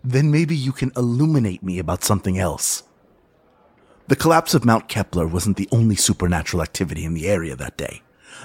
[0.03, 2.83] Then maybe you can illuminate me about something else.
[4.09, 8.01] The collapse of Mount Kepler wasn't the only supernatural activity in the area that day.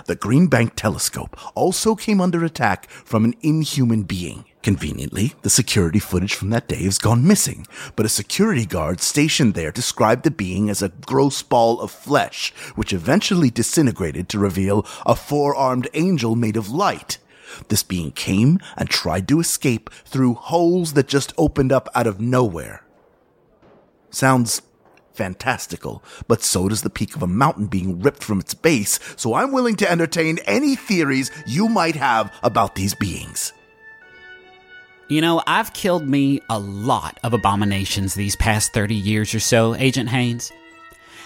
[0.06, 4.44] The Green Bank telescope also came under attack from an inhuman being.
[4.62, 9.54] Conveniently, the security footage from that day has gone missing, but a security guard stationed
[9.54, 14.84] there described the being as a gross ball of flesh, which eventually disintegrated to reveal
[15.06, 17.18] a four-armed angel made of light.
[17.68, 22.20] This being came and tried to escape through holes that just opened up out of
[22.20, 22.84] nowhere.
[24.10, 24.62] Sounds
[25.12, 29.34] fantastical, but so does the peak of a mountain being ripped from its base, so
[29.34, 33.52] I'm willing to entertain any theories you might have about these beings.
[35.08, 39.74] You know, I've killed me a lot of abominations these past 30 years or so,
[39.74, 40.52] Agent Haynes.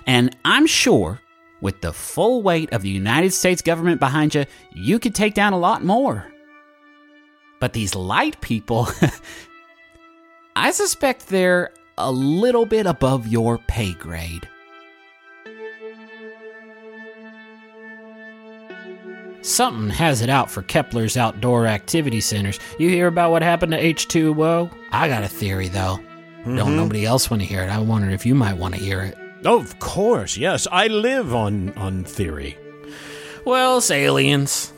[0.06, 1.20] And I'm sure,
[1.60, 5.52] with the full weight of the United States government behind you, you could take down
[5.52, 6.26] a lot more.
[7.58, 8.88] But these light people,
[10.56, 14.48] I suspect they're a little bit above your pay grade.
[19.42, 22.60] Something has it out for Kepler's outdoor activity centers.
[22.78, 24.72] You hear about what happened to H2O?
[24.92, 25.98] I got a theory, though.
[26.44, 26.76] Don't mm-hmm.
[26.76, 27.68] nobody else want to hear it.
[27.68, 29.18] I wonder if you might want to hear it.
[29.44, 30.66] Of course, yes.
[30.70, 32.56] I live on on theory.
[33.44, 34.72] Well, it's aliens.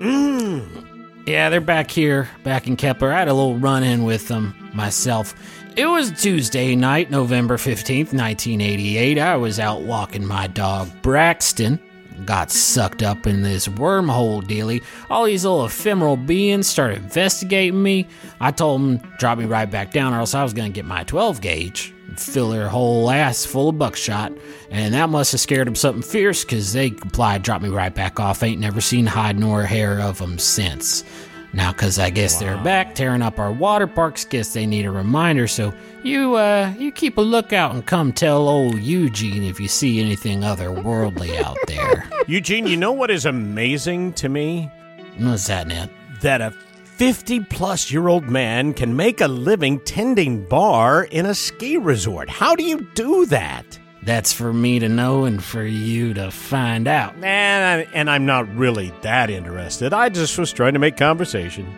[0.00, 1.26] Mm.
[1.26, 3.12] Yeah, they're back here, back in Kepler.
[3.12, 5.34] I had a little run in with them myself.
[5.76, 9.18] It was Tuesday night, November 15th, 1988.
[9.18, 11.78] I was out walking my dog, Braxton.
[12.24, 14.82] Got sucked up in this wormhole dealy.
[15.08, 18.06] All these little ephemeral beings started investigating me.
[18.40, 20.84] I told them, drop me right back down, or else I was going to get
[20.84, 24.32] my 12 gauge fill their whole ass full of buckshot.
[24.70, 28.20] And that must have scared them something fierce, because they complied, dropped me right back
[28.20, 28.42] off.
[28.42, 31.04] Ain't never seen hide nor hair of them since.
[31.52, 34.90] Now, because I guess they're back tearing up our water parks, guess they need a
[34.90, 35.48] reminder.
[35.48, 35.72] So
[36.02, 40.40] you, uh, you keep a lookout and come tell old Eugene if you see anything
[40.40, 42.08] otherworldly out there.
[42.26, 44.70] Eugene, you know what is amazing to me?
[45.18, 45.90] What's that, Ned?
[46.20, 46.50] That a
[46.98, 52.28] 50 plus year old man can make a living tending bar in a ski resort.
[52.28, 53.78] How do you do that?
[54.08, 57.14] That's for me to know and for you to find out.
[57.22, 59.92] And, I, and I'm not really that interested.
[59.92, 61.70] I just was trying to make conversation.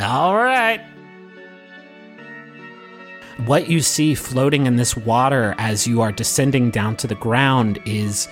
[0.00, 0.80] All right.
[3.46, 7.80] What you see floating in this water as you are descending down to the ground
[7.84, 8.28] is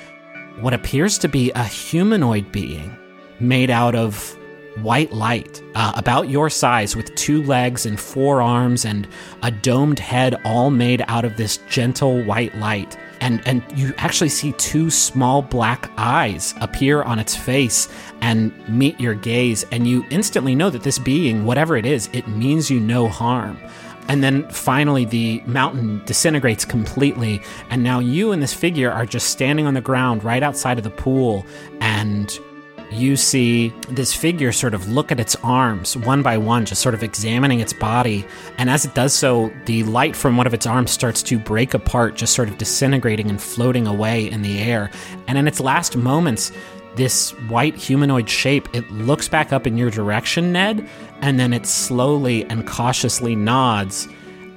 [0.61, 2.97] what appears to be a humanoid being
[3.41, 4.39] made out of
[4.77, 9.07] white light, uh, about your size, with two legs and four arms and
[9.43, 12.97] a domed head, all made out of this gentle white light.
[13.21, 17.89] And, and you actually see two small black eyes appear on its face
[18.23, 22.27] and meet your gaze, and you instantly know that this being, whatever it is, it
[22.29, 23.59] means you no harm.
[24.09, 29.29] And then finally, the mountain disintegrates completely, and now you and this figure are just
[29.29, 31.45] standing on the ground right outside of the pool,
[31.81, 32.37] and
[32.91, 36.95] you see this figure sort of look at its arms one by one, just sort
[36.95, 38.27] of examining its body.
[38.59, 41.75] And as it does so, the light from one of its arms starts to break
[41.75, 44.91] apart, just sort of disintegrating and floating away in the air.
[45.29, 46.53] And in its last moments,
[46.97, 50.89] this white humanoid shape, it looks back up in your direction, Ned,
[51.21, 54.09] and then it slowly and cautiously nods,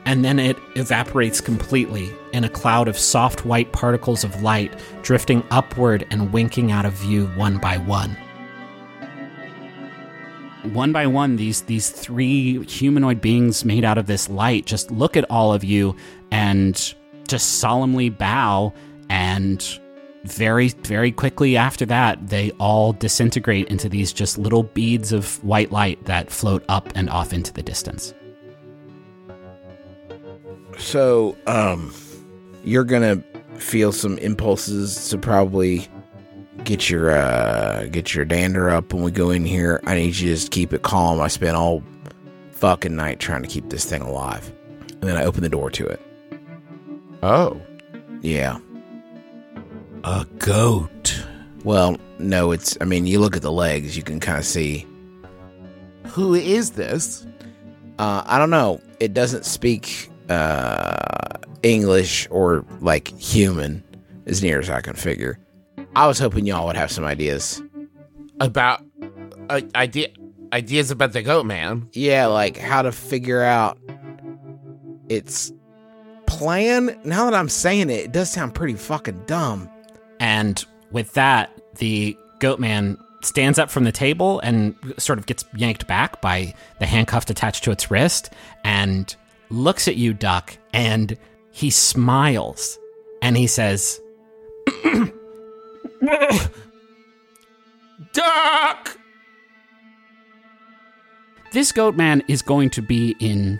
[0.05, 4.73] and then it evaporates completely in a cloud of soft white particles of light,
[5.03, 8.17] drifting upward and winking out of view one by one.
[10.71, 15.17] One by one, these these three humanoid beings made out of this light just look
[15.17, 15.95] at all of you
[16.31, 16.93] and
[17.27, 18.73] just solemnly bow
[19.09, 19.79] and
[20.23, 25.71] very, very quickly after that, they all disintegrate into these just little beads of white
[25.71, 28.13] light that float up and off into the distance.
[30.77, 31.93] So, um,
[32.63, 33.21] you're gonna
[33.57, 35.87] feel some impulses to probably
[36.65, 39.81] get your uh get your dander up when we go in here.
[39.85, 41.21] I need you to just keep it calm.
[41.21, 41.83] I spent all
[42.51, 44.51] fucking night trying to keep this thing alive,
[44.89, 46.01] and then I open the door to it.
[47.21, 47.59] Oh.
[48.21, 48.57] Yeah.
[50.03, 51.23] A goat.
[51.63, 52.77] Well, no, it's.
[52.81, 54.85] I mean, you look at the legs, you can kind of see.
[56.07, 57.25] Who is this?
[57.99, 58.81] Uh, I don't know.
[58.99, 63.83] It doesn't speak uh, English or like human,
[64.25, 65.39] as near as I can figure.
[65.95, 67.61] I was hoping y'all would have some ideas.
[68.39, 68.83] About
[69.49, 70.07] uh, idea
[70.51, 71.89] ideas about the goat man.
[71.93, 73.77] Yeah, like how to figure out
[75.09, 75.51] its
[76.25, 76.99] plan.
[77.03, 79.69] Now that I'm saying it, it does sound pretty fucking dumb.
[80.19, 85.45] And with that, the goat man stands up from the table and sort of gets
[85.55, 88.31] yanked back by the handcuff attached to its wrist
[88.63, 89.15] and
[89.49, 91.17] looks at you, Duck, and
[91.51, 92.77] he smiles
[93.21, 94.01] and he says,
[98.13, 98.97] Duck!
[101.51, 103.59] This goat man is going to be in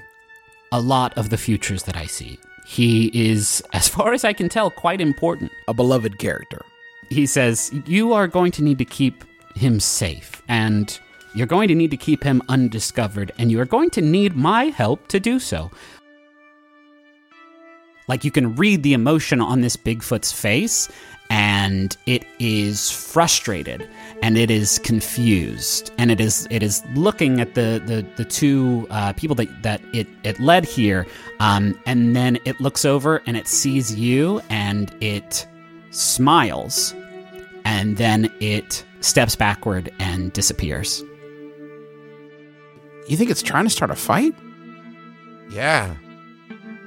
[0.72, 2.40] a lot of the futures that I see.
[2.66, 5.52] He is, as far as I can tell, quite important.
[5.68, 6.62] A beloved character.
[7.10, 9.24] He says, You are going to need to keep
[9.56, 11.00] him safe, and
[11.36, 14.66] you're going to need to keep him undiscovered, and you are going to need my
[14.66, 15.70] help to do so.
[18.08, 20.90] Like, you can read the emotion on this Bigfoot's face,
[21.34, 23.90] and it is frustrated
[24.22, 28.86] and it is confused and it is it is looking at the the, the two
[28.92, 31.08] uh, people that, that it, it led here
[31.40, 35.48] um, and then it looks over and it sees you and it
[35.90, 36.94] smiles
[37.66, 41.02] and then it steps backward and disappears
[43.08, 44.36] You think it's trying to start a fight?
[45.50, 45.96] Yeah.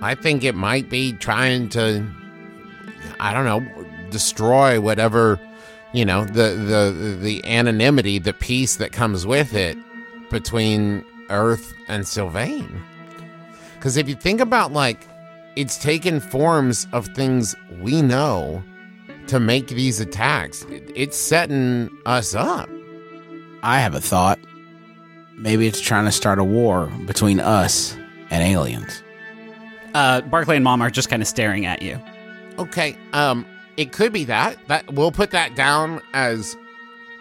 [0.00, 2.06] I think it might be trying to
[3.18, 3.85] I don't know,
[4.16, 5.38] destroy whatever,
[5.92, 9.76] you know, the the the anonymity, the peace that comes with it
[10.30, 12.82] between Earth and Sylvain.
[13.80, 15.06] Cuz if you think about like
[15.56, 18.62] it's taken forms of things we know
[19.28, 20.64] to make these attacks.
[20.94, 22.68] It's setting us up.
[23.62, 24.38] I have a thought.
[25.36, 27.96] Maybe it's trying to start a war between us
[28.30, 29.02] and aliens.
[29.94, 31.98] uh, barclay and mom are just kind of staring at you
[32.58, 33.44] Okay, um
[33.76, 34.56] it could be that.
[34.68, 36.56] That we'll put that down as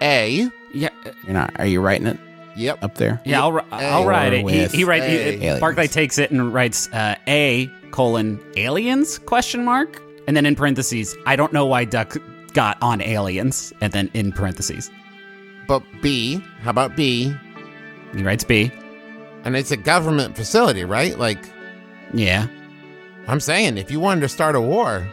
[0.01, 0.49] A.
[0.73, 0.89] yeah
[1.23, 1.51] You're not.
[1.59, 2.19] Are you writing it
[2.57, 2.83] Yep.
[2.83, 3.21] up there?
[3.25, 4.47] Yeah, I'll, ri- I'll write it.
[4.47, 5.03] He, he writes.
[5.05, 5.59] aliens.
[5.59, 11.15] Barclay takes it and writes uh, A colon aliens question mark, and then in parentheses,
[11.25, 12.15] I don't know why Duck
[12.53, 14.89] got on aliens, and then in parentheses,
[15.67, 17.35] But B, how about B?
[18.15, 18.71] he writes B.
[19.43, 21.19] And it's a government facility, right?
[21.19, 21.39] Like
[22.13, 22.47] Yeah,
[23.27, 25.05] I'm saying, if you wanted to start a war,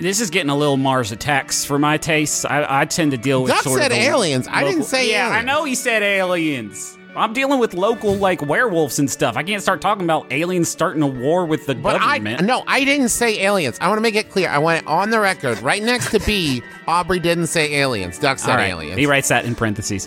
[0.00, 2.44] this is getting a little Mars attacks for my tastes.
[2.44, 4.46] I, I tend to deal with Duck sort said of the aliens.
[4.50, 6.96] I didn't say Yeah, I know he said aliens.
[7.16, 9.36] I'm dealing with local like werewolves and stuff.
[9.36, 12.44] I can't start talking about aliens starting a war with the but I government.
[12.46, 13.76] no, I didn't say aliens.
[13.80, 14.48] I want to make it clear.
[14.48, 16.62] I want it on the record, right next to B.
[16.86, 18.18] Aubrey didn't say aliens.
[18.18, 18.68] Duck said All right.
[18.70, 18.98] aliens.
[18.98, 20.06] He writes that in parentheses.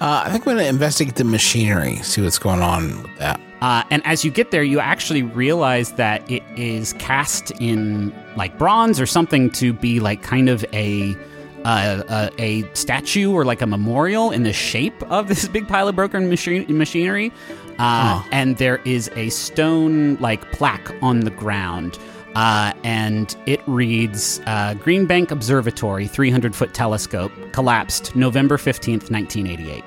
[0.00, 3.40] Uh, I think we're gonna investigate the machinery, see what's going on with that.
[3.64, 8.58] Uh, and as you get there, you actually realize that it is cast in like
[8.58, 11.16] bronze or something to be like kind of a
[11.64, 15.88] uh, a, a statue or like a memorial in the shape of this big pile
[15.88, 17.32] of broken machine, machinery.
[17.78, 21.98] Uh, And there is a stone like plaque on the ground.
[22.34, 29.82] Uh, and it reads uh, Green Bank Observatory 300 foot telescope collapsed November 15th, 1988.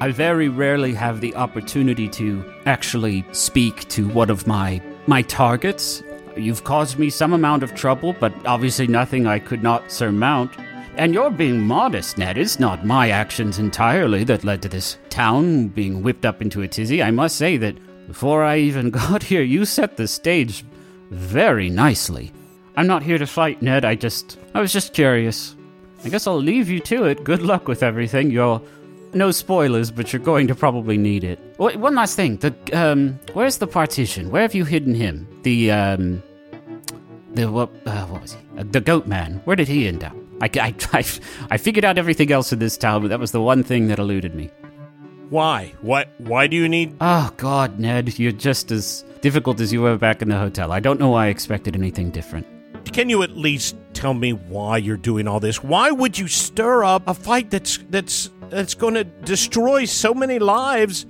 [0.00, 6.04] I very rarely have the opportunity to actually speak to one of my my targets.
[6.36, 10.52] You've caused me some amount of trouble, but obviously nothing I could not surmount.
[10.96, 12.38] And you're being modest, Ned.
[12.38, 16.68] It's not my actions entirely that led to this town being whipped up into a
[16.68, 17.02] tizzy.
[17.02, 17.76] I must say that
[18.06, 20.64] before I even got here, you set the stage
[21.10, 22.32] very nicely.
[22.76, 23.84] I'm not here to fight, Ned.
[23.84, 24.38] I just.
[24.54, 25.56] I was just curious.
[26.04, 27.24] I guess I'll leave you to it.
[27.24, 28.30] Good luck with everything.
[28.30, 28.62] You're.
[29.14, 31.38] No spoilers, but you're going to probably need it.
[31.58, 32.36] Wait, one last thing.
[32.36, 34.30] The um, where's the partition?
[34.30, 35.26] Where have you hidden him?
[35.42, 36.22] The um,
[37.34, 37.70] the what?
[37.86, 38.38] Uh, what was he?
[38.58, 39.40] Uh, the goat man.
[39.44, 40.14] Where did he end up?
[40.40, 41.04] I, I, I,
[41.50, 43.98] I figured out everything else in this town, but that was the one thing that
[43.98, 44.50] eluded me.
[45.30, 45.74] Why?
[45.80, 46.08] What?
[46.18, 46.96] Why do you need?
[47.00, 50.72] Oh God, Ned, you're just as difficult as you were back in the hotel.
[50.72, 52.46] I don't know why I expected anything different.
[52.92, 55.62] Can you at least tell me why you're doing all this?
[55.62, 60.38] Why would you stir up a fight that's that's that's going to destroy so many
[60.38, 61.06] lives?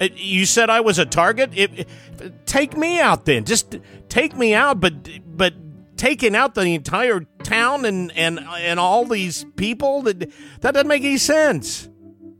[0.00, 1.50] Uh, You said I was a target.
[1.54, 3.44] If, if- take me out then.
[3.44, 3.78] Just
[4.08, 4.94] take me out, but
[5.36, 5.54] but
[5.96, 10.20] taking out the entire town and and and all these people that
[10.60, 11.88] that doesn't make any sense.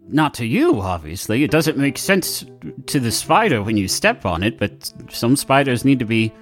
[0.08, 1.42] Not to you, obviously.
[1.42, 2.44] It doesn't make sense
[2.86, 6.32] to the spider when you step on it, but some spiders need to be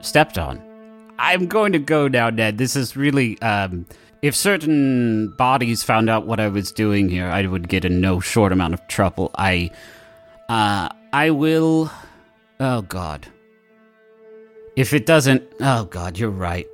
[0.00, 0.60] stepped on.
[1.18, 2.58] I'm going to go now, Ned.
[2.58, 3.40] This is really.
[3.40, 3.86] Um,
[4.26, 8.20] if certain bodies found out what I was doing here, I would get in no
[8.20, 9.30] short amount of trouble.
[9.36, 9.70] I.
[10.48, 11.90] Uh, I will.
[12.60, 13.26] Oh, God.
[14.76, 15.42] If it doesn't.
[15.60, 16.66] Oh, God, you're right.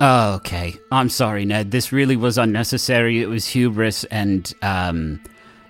[0.00, 0.74] Okay.
[0.90, 1.70] I'm sorry, Ned.
[1.70, 3.20] This really was unnecessary.
[3.20, 5.22] It was hubris, and um,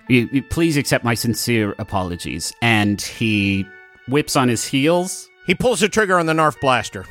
[0.07, 2.53] you, you- please accept my sincere apologies.
[2.61, 3.65] And he
[4.07, 5.29] whips on his heels.
[5.47, 7.05] He pulls the trigger on the Nerf blaster.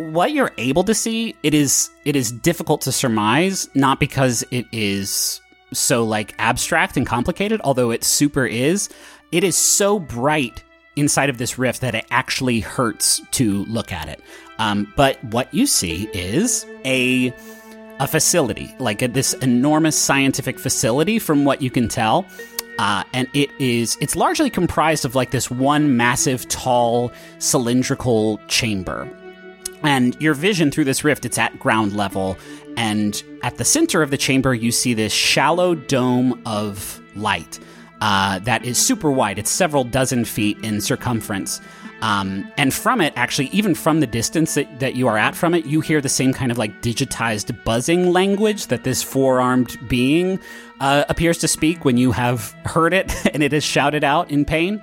[0.00, 4.64] What you're able to see, it is it is difficult to surmise, not because it
[4.72, 5.42] is
[5.74, 8.88] so like abstract and complicated, although it super is.
[9.30, 10.64] It is so bright
[10.96, 14.22] inside of this rift that it actually hurts to look at it.
[14.58, 17.34] Um, but what you see is a
[17.98, 22.24] a facility, like a, this enormous scientific facility, from what you can tell.
[22.78, 29.06] Uh, and it is it's largely comprised of like this one massive, tall, cylindrical chamber.
[29.82, 32.36] And your vision through this rift, it's at ground level.
[32.76, 37.58] And at the center of the chamber, you see this shallow dome of light
[38.00, 39.38] uh, that is super wide.
[39.38, 41.60] It's several dozen feet in circumference.
[42.02, 45.54] Um, and from it, actually, even from the distance that, that you are at from
[45.54, 49.78] it, you hear the same kind of like digitized buzzing language that this four armed
[49.86, 50.40] being
[50.80, 54.46] uh, appears to speak when you have heard it and it is shouted out in
[54.46, 54.80] pain.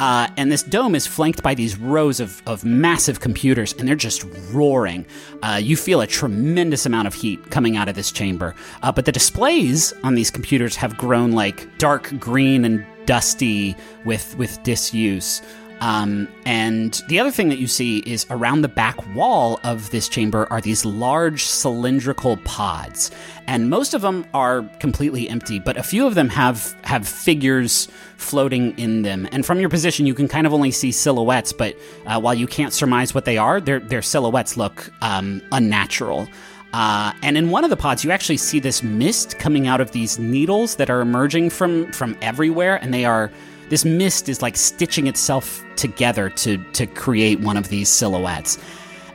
[0.00, 3.96] Uh, and this dome is flanked by these rows of, of massive computers, and they're
[3.96, 5.06] just roaring.
[5.42, 8.54] Uh, you feel a tremendous amount of heat coming out of this chamber.
[8.82, 14.36] Uh, but the displays on these computers have grown like dark green and dusty with,
[14.36, 15.40] with disuse.
[15.80, 20.08] Um, and the other thing that you see is around the back wall of this
[20.08, 23.10] chamber are these large cylindrical pods,
[23.46, 27.88] and most of them are completely empty, but a few of them have have figures
[28.16, 29.28] floating in them.
[29.32, 32.46] And from your position, you can kind of only see silhouettes, but uh, while you
[32.46, 36.26] can't surmise what they are, their their silhouettes look um, unnatural.
[36.72, 39.92] Uh, and in one of the pods, you actually see this mist coming out of
[39.92, 43.30] these needles that are emerging from from everywhere, and they are
[43.68, 48.58] this mist is like stitching itself together to to create one of these silhouettes.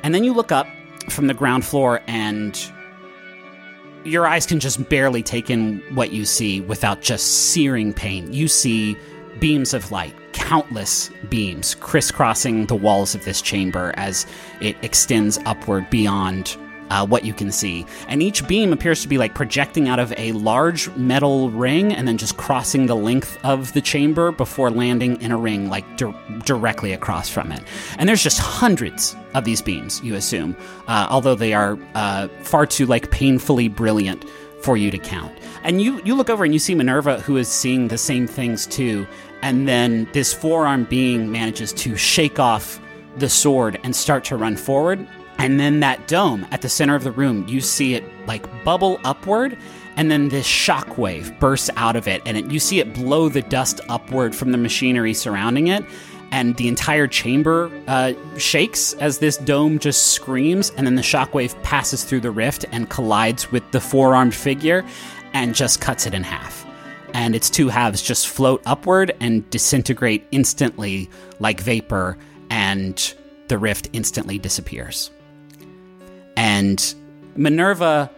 [0.04, 0.68] And then you look up
[1.10, 2.60] from the ground floor and
[4.04, 8.32] your eyes can just barely take in what you see without just searing pain.
[8.34, 8.97] You see
[9.39, 14.26] beams of light, countless beams crisscrossing the walls of this chamber as
[14.60, 16.58] it extends upward beyond
[16.92, 17.86] uh, what you can see.
[18.10, 22.06] And each beam appears to be like projecting out of a large metal ring and
[22.06, 26.14] then just crossing the length of the chamber before landing in a ring like dir-
[26.46, 27.64] directly across from it.
[27.98, 30.56] And there's just hundreds of these beams, you assume,
[30.89, 34.26] uh, although they are uh, far too like painfully brilliant
[34.62, 35.32] for you to count.
[35.64, 38.68] And you you look over and you see Minerva who is seeing the same things
[38.68, 39.08] too.
[39.42, 42.80] And then this four-armed being manages to shake off
[43.18, 45.08] the sword and start to run forward.
[45.42, 49.02] And then that dome at the center of the room, you see it like bubble
[49.04, 49.58] upward,
[49.96, 53.42] and then this shockwave bursts out of it, and it, you see it blow the
[53.42, 55.84] dust upward from the machinery surrounding it.
[56.30, 61.62] And the entire chamber uh, shakes as this dome just screams, and then the shockwave
[61.64, 64.86] passes through the rift and collides with the four armed figure
[65.34, 66.68] and just cuts it in half
[67.14, 72.16] and its two halves just float upward and disintegrate instantly like vapor,
[72.52, 73.16] and
[73.48, 75.10] the rift instantly disappears.
[76.36, 76.94] And
[77.36, 78.10] Minerva,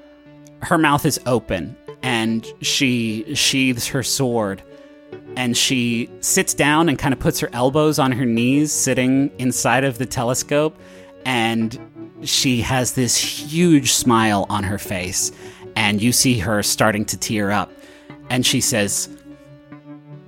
[0.61, 4.63] her mouth is open, and she sheathes her sword,
[5.35, 9.83] and she sits down and kind of puts her elbows on her knees, sitting inside
[9.83, 10.77] of the telescope.
[11.25, 11.79] And
[12.23, 15.31] she has this huge smile on her face.
[15.75, 17.71] And you see her starting to tear up.
[18.29, 19.09] And she says,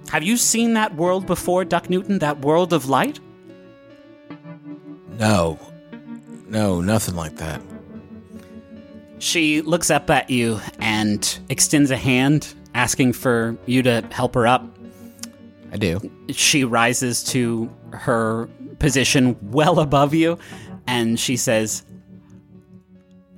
[0.10, 2.20] Have you seen that world before, Duck Newton?
[2.20, 3.20] That world of light?
[5.20, 5.60] No.
[6.48, 7.62] No, nothing like that.
[9.20, 14.46] She looks up at you and extends a hand, asking for you to help her
[14.46, 14.66] up.
[15.72, 16.00] I do.
[16.30, 18.48] She rises to her
[18.80, 20.38] position well above you
[20.88, 21.84] and she says,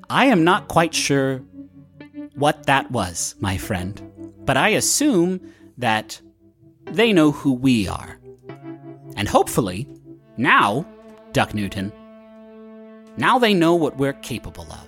[0.10, 1.42] I am not quite sure
[2.36, 4.02] what that was, my friend,
[4.46, 5.42] but I assume
[5.78, 6.22] that
[6.86, 8.20] they know who we are.
[9.16, 9.88] And hopefully,
[10.38, 10.86] now,
[11.34, 11.92] Duck Newton,
[13.18, 14.87] now they know what we're capable of.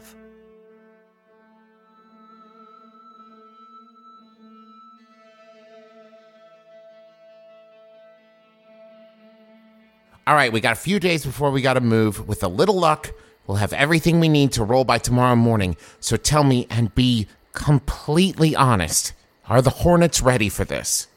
[10.30, 12.28] All right, we got a few days before we got to move.
[12.28, 13.14] With a little luck,
[13.48, 15.76] we'll have everything we need to roll by tomorrow morning.
[16.00, 19.14] So tell me and be completely honest.
[19.48, 21.08] Are the Hornets ready for this?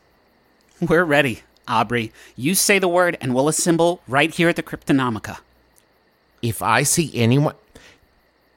[0.80, 2.10] We're ready, Aubrey.
[2.36, 5.40] You say the word and we'll assemble right here at the Cryptonomica.
[6.40, 7.56] If I see anyone,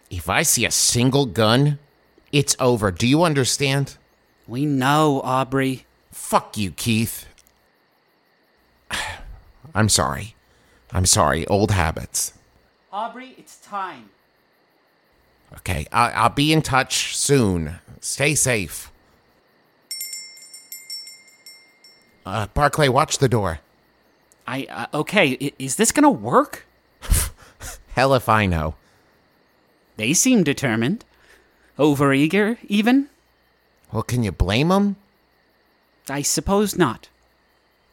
[0.09, 1.79] if I see a single gun,
[2.31, 2.91] it's over.
[2.91, 3.97] Do you understand?
[4.47, 5.85] We know, Aubrey.
[6.11, 7.25] Fuck you, Keith.
[9.75, 10.34] I'm sorry.
[10.95, 11.45] I'm sorry.
[11.47, 12.31] Old habits.
[12.89, 14.11] Aubrey, it's time.
[15.57, 17.79] Okay, I- I'll be in touch soon.
[17.99, 18.89] Stay safe.
[22.25, 23.59] Uh, Barclay, watch the door.
[24.47, 26.65] I, uh, okay, i- is this gonna work?
[27.95, 28.75] Hell if I know.
[29.97, 31.03] They seem determined.
[31.77, 33.09] Overeager, even?
[33.91, 34.95] Well, can you blame them?
[36.09, 37.09] I suppose not.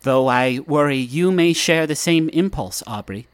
[0.02, 3.28] Though I worry you may share the same impulse, Aubrey.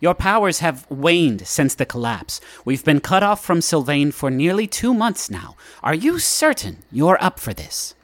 [0.00, 2.40] Your powers have waned since the collapse.
[2.64, 5.56] We've been cut off from Sylvain for nearly two months now.
[5.82, 7.94] Are you certain you're up for this?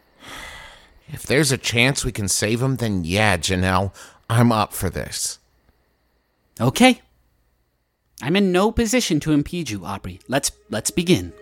[1.09, 3.95] If there's a chance we can save him, then yeah, Janelle,
[4.29, 5.39] I'm up for this.
[6.61, 7.03] Okay.
[8.23, 10.21] I'm in no position to impede you, Aubrey.
[10.29, 11.33] Let's let's begin.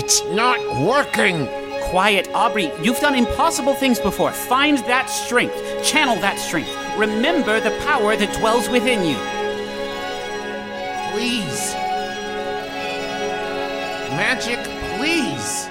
[0.00, 1.48] It's not working!
[1.90, 2.70] Quiet, Aubrey.
[2.80, 4.30] You've done impossible things before.
[4.30, 5.56] Find that strength.
[5.82, 6.70] Channel that strength.
[6.96, 9.16] Remember the power that dwells within you.
[11.10, 11.74] Please.
[14.14, 14.60] Magic,
[14.98, 15.68] please.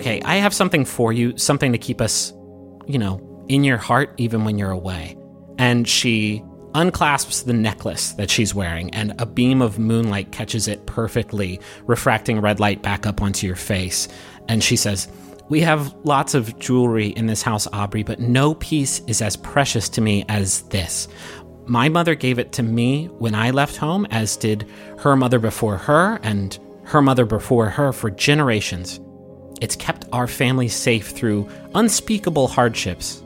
[0.00, 2.32] Okay, I have something for you, something to keep us,
[2.86, 5.14] you know, in your heart even when you're away.
[5.58, 6.42] And she
[6.74, 12.40] unclasps the necklace that she's wearing, and a beam of moonlight catches it perfectly, refracting
[12.40, 14.08] red light back up onto your face.
[14.48, 15.06] And she says,
[15.50, 19.90] We have lots of jewelry in this house, Aubrey, but no piece is as precious
[19.90, 21.08] to me as this.
[21.66, 24.66] My mother gave it to me when I left home, as did
[25.00, 28.98] her mother before her, and her mother before her for generations.
[29.60, 33.22] It's kept our family safe through unspeakable hardships.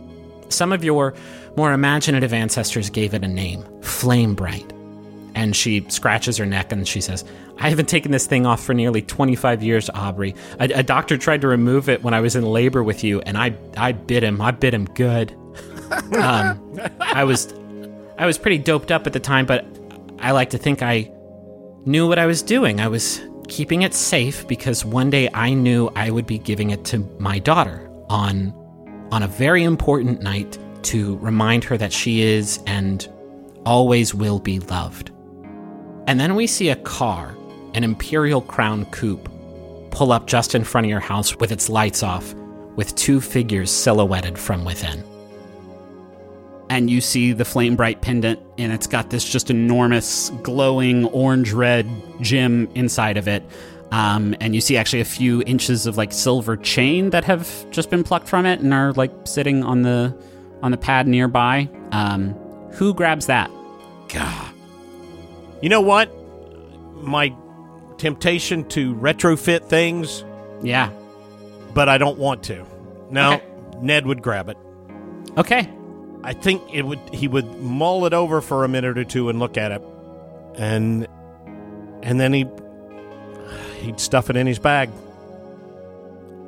[0.48, 1.14] Some of your
[1.56, 4.72] more imaginative ancestors gave it a name Flame Bright.
[5.36, 7.24] And she scratches her neck and she says,
[7.58, 10.34] I haven't taken this thing off for nearly 25 years, Aubrey.
[10.60, 13.36] A, a doctor tried to remove it when I was in labor with you, and
[13.36, 14.40] I, I bit him.
[14.40, 15.32] I bit him good.
[16.18, 17.52] um, I was,
[18.18, 19.64] I was pretty doped up at the time, but
[20.18, 21.10] I like to think I
[21.84, 22.80] knew what I was doing.
[22.80, 26.84] I was keeping it safe because one day I knew I would be giving it
[26.86, 28.52] to my daughter on
[29.12, 33.08] on a very important night to remind her that she is and
[33.64, 35.10] always will be loved.
[36.06, 37.36] And then we see a car,
[37.74, 39.28] an Imperial Crown coupe,
[39.90, 42.34] pull up just in front of your house with its lights off,
[42.76, 45.04] with two figures silhouetted from within.
[46.70, 51.52] And you see the flame bright pendant and it's got this just enormous glowing orange
[51.52, 51.88] red
[52.20, 53.42] gem inside of it
[53.92, 57.90] um, and you see actually a few inches of like silver chain that have just
[57.90, 60.16] been plucked from it and are like sitting on the
[60.62, 62.30] on the pad nearby um,
[62.72, 63.50] who grabs that
[64.08, 64.50] God.
[65.62, 66.10] You know what?
[67.02, 67.34] My
[67.98, 70.24] temptation to retrofit things,
[70.62, 70.90] yeah
[71.74, 72.64] but I don't want to.
[73.10, 73.44] No, Okay.
[73.80, 74.56] Ned would grab it.
[75.36, 75.68] okay
[76.24, 76.98] I think it would.
[77.12, 79.82] He would mull it over for a minute or two and look at it.
[80.56, 81.06] and
[82.02, 82.46] and then he
[83.80, 84.90] he'd stuff it in his bag.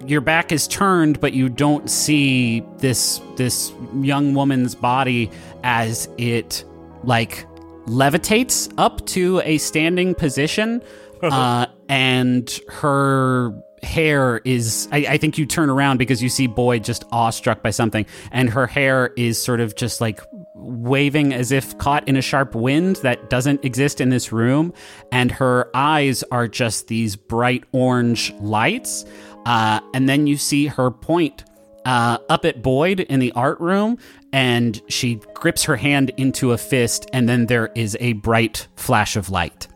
[0.07, 5.31] your back is turned but you don't see this this young woman's body
[5.65, 6.65] as it
[7.03, 7.45] like
[7.87, 10.83] levitates up to a standing position
[11.23, 13.53] uh, and her
[13.83, 17.71] hair is I, I think you turn around because you see boyd just awestruck by
[17.71, 20.21] something and her hair is sort of just like
[20.55, 24.73] waving as if caught in a sharp wind that doesn't exist in this room
[25.13, 29.05] and her eyes are just these bright orange lights
[29.45, 31.45] uh, and then you see her point
[31.87, 33.97] uh, up at Boyd in the art room,
[34.33, 39.17] and she grips her hand into a fist, and then there is a bright flash
[39.17, 39.69] of light.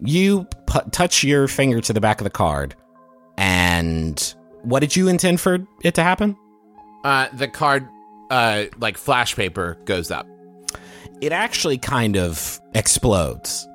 [0.00, 2.74] You pu- touch your finger to the back of the card,
[3.36, 6.36] and what did you intend for it to happen?
[7.04, 7.88] Uh, the card,
[8.30, 10.26] uh, like flash paper, goes up.
[11.20, 13.66] It actually kind of explodes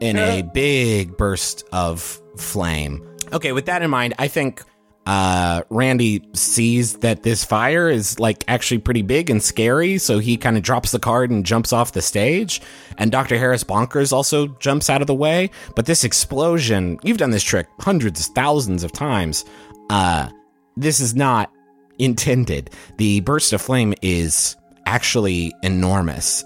[0.00, 3.06] in a big burst of flame.
[3.32, 4.64] Okay, with that in mind, I think
[5.06, 10.36] uh, Randy sees that this fire is like actually pretty big and scary, so he
[10.36, 12.60] kind of drops the card and jumps off the stage.
[12.98, 13.38] And Dr.
[13.38, 15.50] Harris Bonkers also jumps out of the way.
[15.74, 19.44] But this explosion, you've done this trick hundreds, thousands of times.
[19.88, 20.28] Uh,
[20.76, 21.50] this is not
[21.98, 22.70] intended.
[22.98, 26.44] The burst of flame is actually enormous.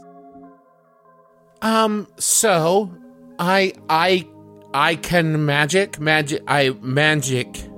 [1.61, 2.95] Um, so
[3.39, 4.29] I I
[4.73, 7.69] I can magic magic I magic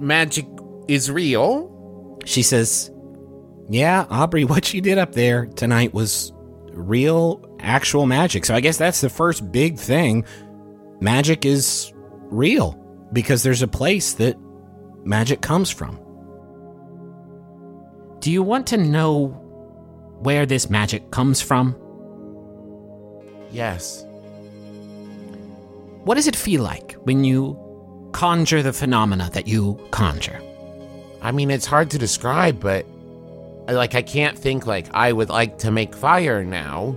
[0.00, 0.46] magic
[0.88, 2.18] is real.
[2.24, 2.90] She says,
[3.68, 6.32] Yeah, Aubrey, what you did up there tonight was
[6.72, 8.44] real, actual magic.
[8.44, 10.24] So I guess that's the first big thing.
[11.00, 11.92] Magic is
[12.30, 12.72] real
[13.12, 14.36] because there's a place that
[15.04, 16.00] magic comes from.
[18.20, 19.28] Do you want to know
[20.20, 21.76] where this magic comes from?
[23.50, 24.04] Yes.
[26.04, 27.56] What does it feel like when you
[28.12, 30.40] conjure the phenomena that you conjure?
[31.20, 32.86] I mean, it's hard to describe, but
[33.68, 36.96] like I can't think like I would like to make fire now,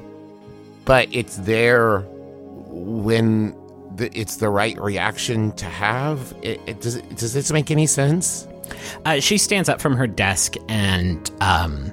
[0.85, 1.99] but it's there
[2.69, 3.55] when
[3.95, 6.33] the, it's the right reaction to have.
[6.41, 7.01] It, it does.
[7.01, 8.47] Does this make any sense?
[9.05, 11.91] Uh, she stands up from her desk and um,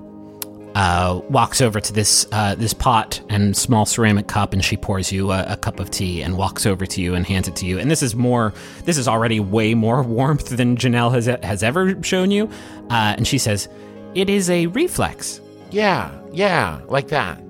[0.78, 5.10] uh, walks over to this uh, this pot and small ceramic cup, and she pours
[5.10, 7.66] you a, a cup of tea and walks over to you and hands it to
[7.66, 7.80] you.
[7.80, 8.54] And this is more.
[8.84, 12.48] This is already way more warmth than Janelle has has ever shown you.
[12.90, 13.68] Uh, and she says,
[14.14, 15.40] "It is a reflex."
[15.72, 17.42] Yeah, yeah, like that.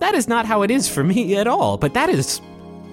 [0.00, 1.78] That is not how it is for me at all.
[1.78, 2.40] But that is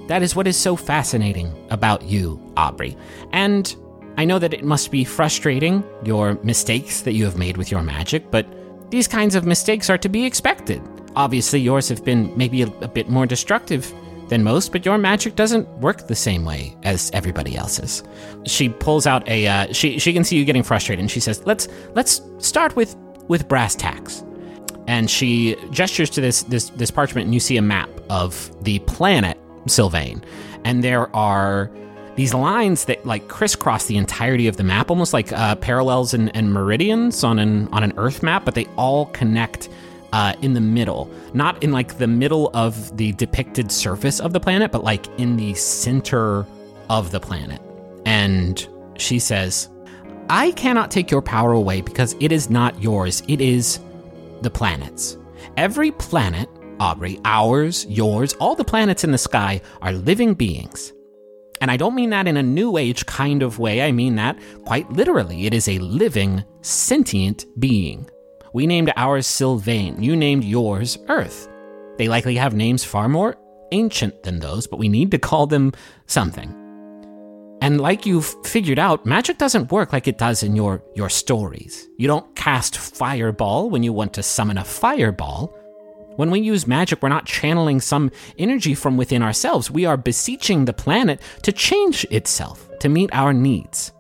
[0.09, 2.95] that is what is so fascinating about you, Aubrey.
[3.31, 3.75] And
[4.15, 7.81] I know that it must be frustrating your mistakes that you have made with your
[7.81, 8.45] magic, but
[8.94, 10.80] these kinds of mistakes are to be expected.
[11.16, 13.91] Obviously, yours have been maybe a, a bit more destructive
[14.28, 18.04] than most, but your magic doesn't work the same way as everybody else's.
[18.46, 21.44] She pulls out a uh, she she can see you getting frustrated, and she says,
[21.44, 22.96] "Let's let's start with
[23.28, 24.24] with brass tacks."
[24.86, 28.78] And she gestures to this this this parchment, and you see a map of the
[28.80, 30.24] planet Sylvain,
[30.66, 31.72] and there are
[32.16, 36.36] these lines that like crisscross the entirety of the map, almost like uh, parallels and,
[36.36, 39.70] and meridians on an on an Earth map, but they all connect
[40.11, 44.39] uh, in the middle, not in like the middle of the depicted surface of the
[44.39, 46.45] planet, but like in the center
[46.89, 47.59] of the planet.
[48.05, 49.70] And she says,
[50.30, 53.24] "I cannot take your power away because it is not yours.
[53.28, 53.80] It is
[54.41, 55.18] the planets.
[55.57, 56.49] Every planet."
[56.80, 60.91] Aubrey, ours, yours, all the planets in the sky are living beings.
[61.62, 63.82] And I don't mean that in a new age kind of way.
[63.82, 65.45] I mean that quite literally.
[65.45, 68.10] It is a living, sentient being.
[68.54, 70.01] We named ours Sylvain.
[70.01, 71.47] You named yours Earth.
[71.97, 73.38] They likely have names far more
[73.72, 75.74] ancient than those, but we need to call them
[76.06, 76.54] something.
[77.62, 81.88] And like you've figured out, magic doesn't work like it does in your, your stories.
[81.97, 85.58] You don't cast fireball when you want to summon a fireball.
[86.16, 89.72] When we use magic, we're not channeling some energy from within ourselves.
[89.72, 93.91] We are beseeching the planet to change itself to meet our needs.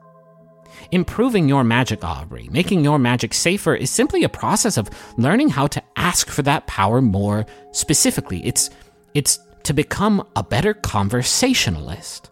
[0.91, 5.65] Improving your magic, Aubrey, making your magic safer is simply a process of learning how
[5.67, 8.45] to ask for that power more specifically.
[8.45, 8.69] It's
[9.15, 12.29] it's to become a better conversationalist.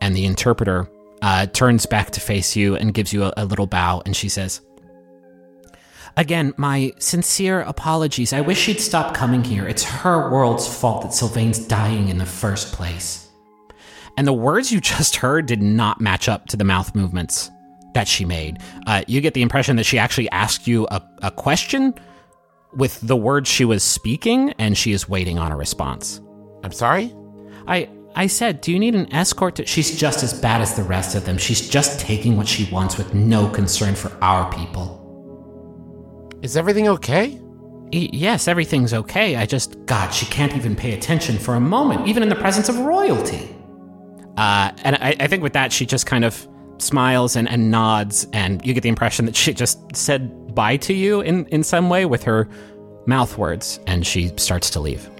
[0.00, 0.88] And the interpreter
[1.22, 4.28] uh, turns back to face you and gives you a, a little bow, and she
[4.28, 4.60] says,
[6.18, 8.32] Again, my sincere apologies.
[8.32, 9.68] I wish she'd stop coming here.
[9.68, 13.28] It's her world's fault that Sylvain's dying in the first place.
[14.16, 17.52] And the words you just heard did not match up to the mouth movements
[17.94, 18.58] that she made.
[18.88, 21.94] Uh, you get the impression that she actually asked you a, a question
[22.74, 26.20] with the words she was speaking, and she is waiting on a response.
[26.64, 27.14] I'm sorry?
[27.68, 29.54] I I said, do you need an escort?
[29.54, 29.66] To-?
[29.66, 31.38] She's just as bad as the rest of them.
[31.38, 34.97] She's just taking what she wants with no concern for our people.
[36.42, 37.40] Is everything okay?
[37.92, 39.36] Y- yes, everything's okay.
[39.36, 42.68] I just, God, she can't even pay attention for a moment, even in the presence
[42.68, 43.54] of royalty.
[44.36, 46.46] Uh, and I, I think with that, she just kind of
[46.78, 50.94] smiles and, and nods, and you get the impression that she just said bye to
[50.94, 52.48] you in, in some way with her
[53.06, 55.10] mouth words, and she starts to leave.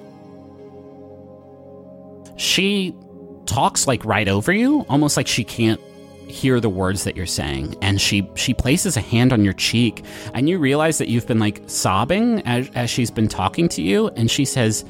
[2.36, 2.94] She
[3.46, 5.80] talks like right over you, almost like she can't
[6.30, 10.04] hear the words that you're saying and she she places a hand on your cheek
[10.34, 14.08] and you realize that you've been like sobbing as, as she's been talking to you
[14.08, 14.84] and she says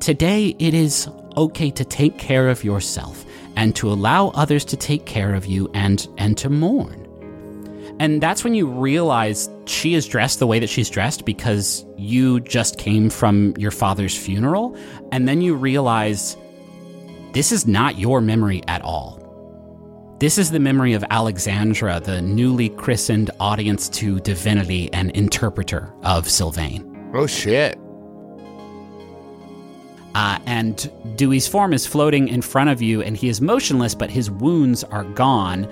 [0.00, 3.24] today it is okay to take care of yourself
[3.56, 6.98] and to allow others to take care of you and and to mourn.
[8.00, 12.40] And that's when you realize she is dressed the way that she's dressed because you
[12.40, 14.76] just came from your father's funeral
[15.12, 16.36] and then you realize
[17.32, 19.21] this is not your memory at all
[20.22, 26.30] this is the memory of Alexandra, the newly christened audience to divinity and interpreter of
[26.30, 27.10] Sylvain.
[27.12, 27.76] Oh, shit.
[30.14, 34.10] Uh, and Dewey's form is floating in front of you, and he is motionless, but
[34.10, 35.68] his wounds are gone.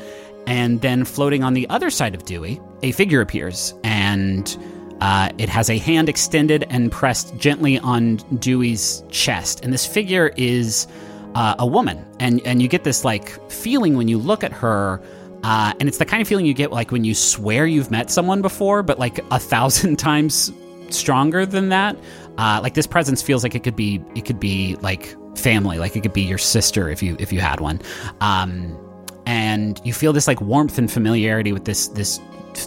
[0.48, 4.58] And then floating on the other side of Dewey, a figure appears, and
[5.00, 9.60] uh, it has a hand extended and pressed gently on Dewey's chest.
[9.62, 10.88] And this figure is
[11.34, 15.00] uh, a woman, and and you get this like feeling when you look at her.
[15.42, 18.10] Uh, and it's the kind of feeling you get like when you swear you've met
[18.10, 20.52] someone before, but like a thousand times
[20.90, 21.96] stronger than that.
[22.36, 25.96] Uh, like this presence feels like it could be it could be like family, like
[25.96, 27.80] it could be your sister if you if you had one.
[28.20, 28.78] Um,
[29.26, 32.20] and you feel this like warmth and familiarity with this this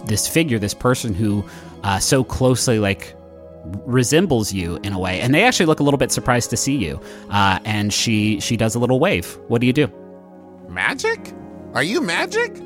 [0.06, 1.44] this figure, this person who
[1.82, 3.14] uh, so closely like
[3.86, 6.76] resembles you in a way, and they actually look a little bit surprised to see
[6.76, 7.00] you.
[7.30, 9.38] Uh, and she she does a little wave.
[9.48, 9.90] What do you do?
[10.68, 11.32] Magic?
[11.74, 12.60] Are you magic?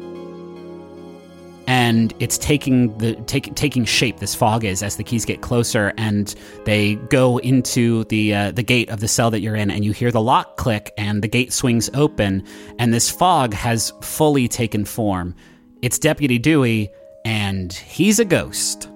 [1.68, 4.20] and it's taking the take, taking shape.
[4.20, 6.34] This fog is as the keys get closer, and
[6.64, 9.92] they go into the uh, the gate of the cell that you're in, and you
[9.92, 12.42] hear the lock click, and the gate swings open,
[12.78, 15.34] and this fog has fully taken form.
[15.82, 16.88] It's Deputy Dewey,
[17.26, 18.88] and he's a ghost.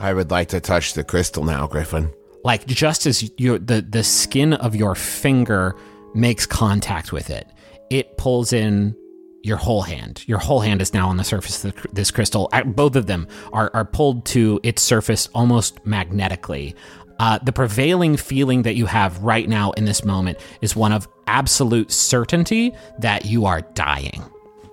[0.00, 2.10] I would like to touch the crystal now, Griffin.
[2.42, 5.76] Like just as your the the skin of your finger
[6.14, 7.46] makes contact with it,
[7.90, 8.96] it pulls in
[9.42, 10.24] your whole hand.
[10.26, 12.50] Your whole hand is now on the surface of this crystal.
[12.66, 16.74] Both of them are, are pulled to its surface almost magnetically.
[17.18, 21.08] Uh, the prevailing feeling that you have right now in this moment is one of
[21.26, 24.22] absolute certainty that you are dying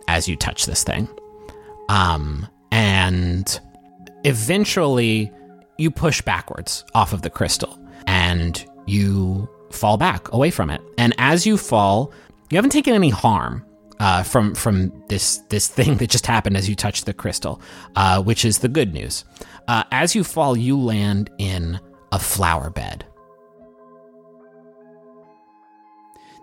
[0.08, 1.08] as you touch this thing.
[1.90, 3.60] Um, and
[4.28, 5.32] eventually
[5.78, 10.82] you push backwards off of the crystal and you fall back away from it.
[10.98, 12.12] And as you fall,
[12.50, 13.66] you haven't taken any harm
[14.00, 17.62] uh, from from this this thing that just happened as you touched the crystal,
[17.96, 19.24] uh, which is the good news.
[19.68, 21.80] Uh, as you fall, you land in
[22.12, 23.06] a flower bed.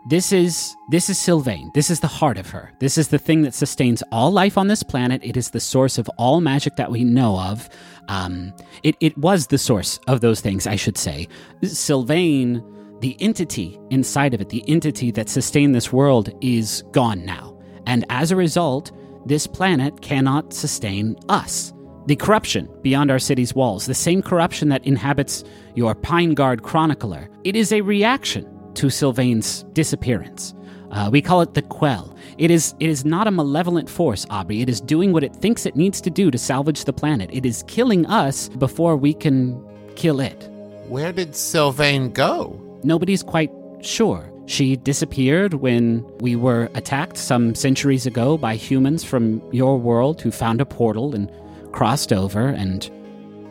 [0.07, 1.71] This is this is Sylvain.
[1.73, 2.71] This is the heart of her.
[2.79, 5.25] This is the thing that sustains all life on this planet.
[5.25, 7.71] It is the source of all magic that we know of.
[8.09, 8.53] Um,
[8.83, 11.27] it it was the source of those things, I should say.
[11.63, 12.63] Sylvain,
[13.01, 18.05] the entity inside of it, the entity that sustained this world, is gone now, and
[18.11, 18.93] as a result,
[19.25, 21.73] this planet cannot sustain us.
[22.05, 25.45] The corruption beyond our city's walls, the same corruption that inhabits
[25.75, 30.55] your Pine Guard chronicler, it is a reaction to Sylvain's disappearance.
[30.91, 32.15] Uh, we call it the Quell.
[32.39, 34.61] It is it is not a malevolent force, Aubrey.
[34.61, 37.31] It is doing what it thinks it needs to do to salvage the planet.
[37.33, 39.61] It is killing us before we can
[39.97, 40.49] kill it.
[40.89, 42.61] Where did Sylvain go?
[42.85, 43.51] Nobody's quite
[43.81, 44.31] sure.
[44.47, 50.31] She disappeared when we were attacked some centuries ago by humans from your world who
[50.31, 51.31] found a portal and
[51.73, 52.91] crossed over and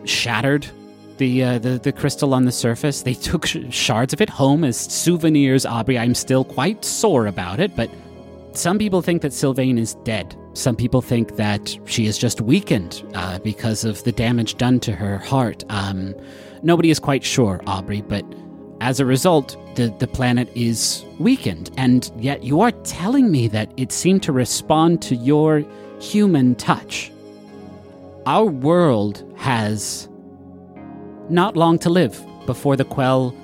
[0.05, 0.67] shattered
[1.17, 3.03] the, uh, the the crystal on the surface.
[3.03, 5.65] They took sh- shards of it home as souvenirs.
[5.65, 7.89] Aubrey, I'm still quite sore about it, but
[8.53, 10.35] some people think that Sylvain is dead.
[10.53, 14.93] Some people think that she is just weakened uh, because of the damage done to
[14.93, 15.63] her heart.
[15.69, 16.13] Um,
[16.61, 18.23] nobody is quite sure, Aubrey, but
[18.79, 21.71] as a result, the, the planet is weakened.
[21.77, 25.63] And yet you are telling me that it seemed to respond to your
[25.99, 27.11] human touch.
[28.27, 30.07] Our world has
[31.33, 33.35] not long to live before the quell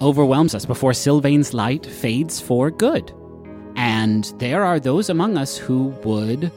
[0.00, 3.12] overwhelms us, before Sylvain's light fades for good.
[3.76, 6.50] And there are those among us who would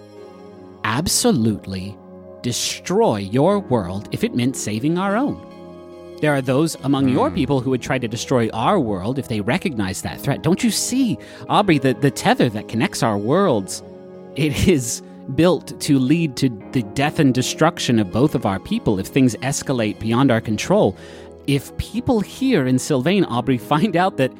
[0.84, 1.98] absolutely
[2.42, 5.44] destroy your world if it meant saving our own.
[6.22, 7.14] There are those among hmm.
[7.14, 10.42] your people who would try to destroy our world if they recognize that threat.
[10.42, 13.84] Don't you see, Aubrey, the, the tether that connects our worlds?
[14.36, 15.02] It is
[15.36, 19.36] built to lead to the death and destruction of both of our people if things
[19.38, 20.96] escalate beyond our control.
[21.48, 24.34] If people here in Sylvain, Aubrey, find out that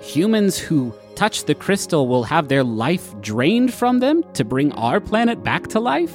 [0.00, 5.00] humans who touch the crystal will have their life drained from them to bring our
[5.00, 6.14] planet back to life,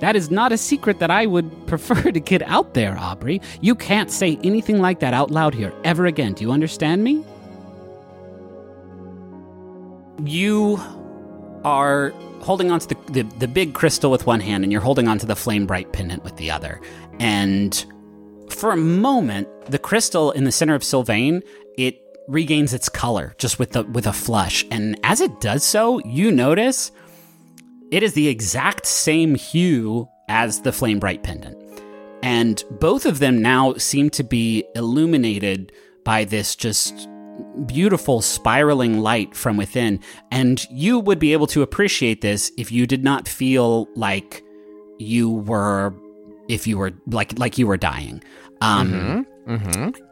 [0.00, 3.40] that is not a secret that I would prefer to get out there, Aubrey.
[3.60, 6.32] You can't say anything like that out loud here ever again.
[6.32, 7.24] Do you understand me?
[10.24, 10.80] you
[11.64, 12.10] are
[12.40, 15.36] holding onto the, the the big crystal with one hand and you're holding onto the
[15.36, 16.80] flame bright pendant with the other.
[17.20, 17.84] And
[18.50, 21.42] for a moment the crystal in the center of sylvain
[21.78, 21.98] it
[22.28, 24.64] regains its color just with the with a flush.
[24.70, 26.92] And as it does so you notice
[27.90, 31.58] it is the exact same hue as the flame bright pendant.
[32.22, 35.72] And both of them now seem to be illuminated
[36.04, 37.08] by this just
[37.66, 40.00] beautiful spiraling light from within.
[40.30, 44.42] And you would be able to appreciate this if you did not feel like
[44.98, 45.94] you were,
[46.48, 48.22] if you were like, like you were dying.
[48.60, 49.26] Um,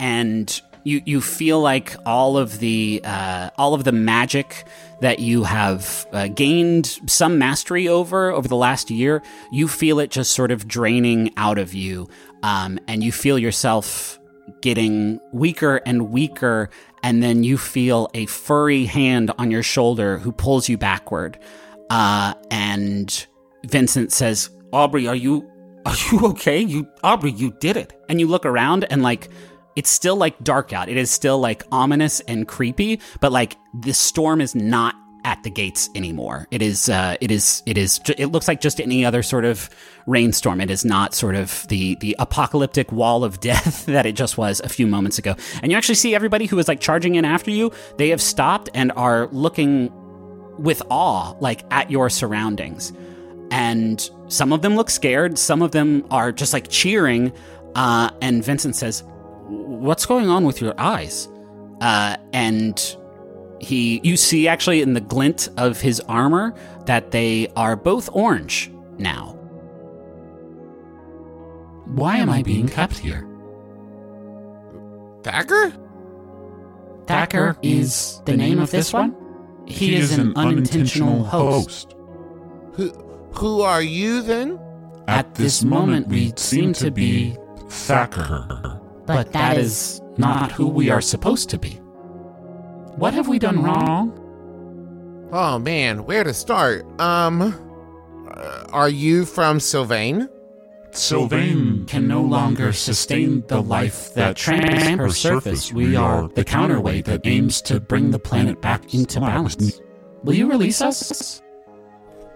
[0.00, 4.64] and you, you feel like all of the, uh, all of the magic
[5.00, 10.10] that you have uh, gained some mastery over over the last year, you feel it
[10.10, 12.08] just sort of draining out of you.
[12.42, 14.19] Um, and you feel yourself
[14.60, 16.70] getting weaker and weaker,
[17.02, 21.38] and then you feel a furry hand on your shoulder who pulls you backward.
[21.88, 23.26] Uh, and
[23.66, 25.50] Vincent says, "Aubrey, are you
[25.86, 26.60] are you okay?
[26.60, 29.28] You Aubrey, you did it." And you look around, and like
[29.76, 30.88] it's still like dark out.
[30.88, 34.94] It is still like ominous and creepy, but like the storm is not
[35.24, 36.46] at the gates anymore.
[36.50, 39.70] It is, uh, it is, it is, it looks like just any other sort of
[40.06, 40.60] rainstorm.
[40.60, 44.60] It is not sort of the, the apocalyptic wall of death that it just was
[44.60, 45.36] a few moments ago.
[45.62, 48.68] And you actually see everybody who was like charging in after you, they have stopped
[48.74, 49.90] and are looking
[50.58, 52.92] with awe, like at your surroundings.
[53.50, 55.38] And some of them look scared.
[55.38, 57.32] Some of them are just like cheering.
[57.74, 59.02] Uh, and Vincent says,
[59.50, 61.28] what's going on with your eyes?
[61.80, 62.96] Uh, and
[63.60, 66.54] he you see actually in the glint of his armor
[66.86, 69.40] that they are both orange now
[71.94, 73.26] Why am I being kept here?
[75.24, 75.72] Thacker?
[77.06, 79.16] Thacker is the name of this one?
[79.66, 81.96] He is an unintentional host.
[82.74, 82.90] Who
[83.32, 84.60] who are you then?
[85.08, 87.36] At this moment, we seem to be
[87.68, 88.80] Thacker.
[89.06, 91.79] But that is not who we are supposed to be.
[93.00, 94.12] What have we done wrong?
[95.32, 96.84] Oh man, where to start?
[97.00, 97.40] Um,
[98.30, 100.28] uh, are you from Sylvain?
[100.90, 105.72] Sylvain Can no longer sustain the life that trans her surface.
[105.72, 109.80] We are the counterweight that aims to bring the planet back into balance.
[110.22, 111.40] Will you release us?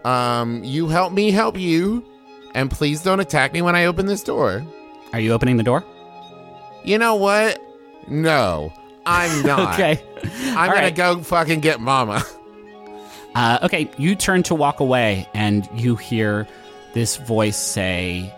[0.07, 2.07] Um, you help me help you,
[2.55, 4.65] and please don't attack me when I open this door.
[5.13, 5.85] are you opening the door
[6.85, 7.61] You know what?
[8.09, 8.73] No,
[9.05, 9.75] I'm not.
[9.75, 10.03] okay
[10.43, 10.95] I'm All gonna right.
[10.95, 12.23] go fucking get Mama.
[13.35, 16.47] uh, okay you turn to walk away and you hear
[16.93, 18.33] this voice say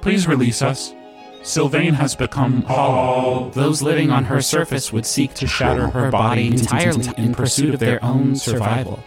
[0.00, 0.94] Please release us.
[1.42, 6.48] Sylvain has become all Those living on her surface would seek to shatter her body
[6.48, 9.00] entirely in pursuit of their own survival.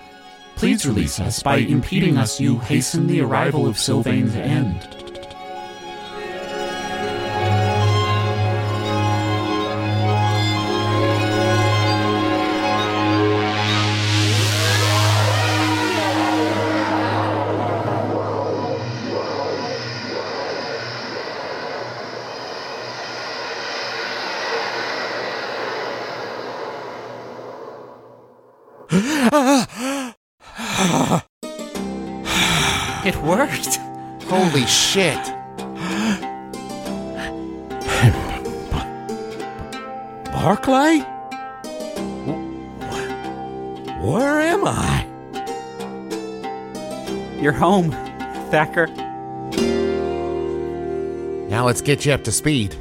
[0.56, 1.42] Please release us.
[1.44, 5.01] By impeding us, you hasten the arrival of Sylvain's end.
[34.34, 35.20] Holy shit!
[40.32, 41.00] Barclay?
[44.00, 45.06] Where am I?
[47.42, 47.92] you're home
[48.52, 48.88] thacker
[51.50, 52.81] Now let's get you up to speed.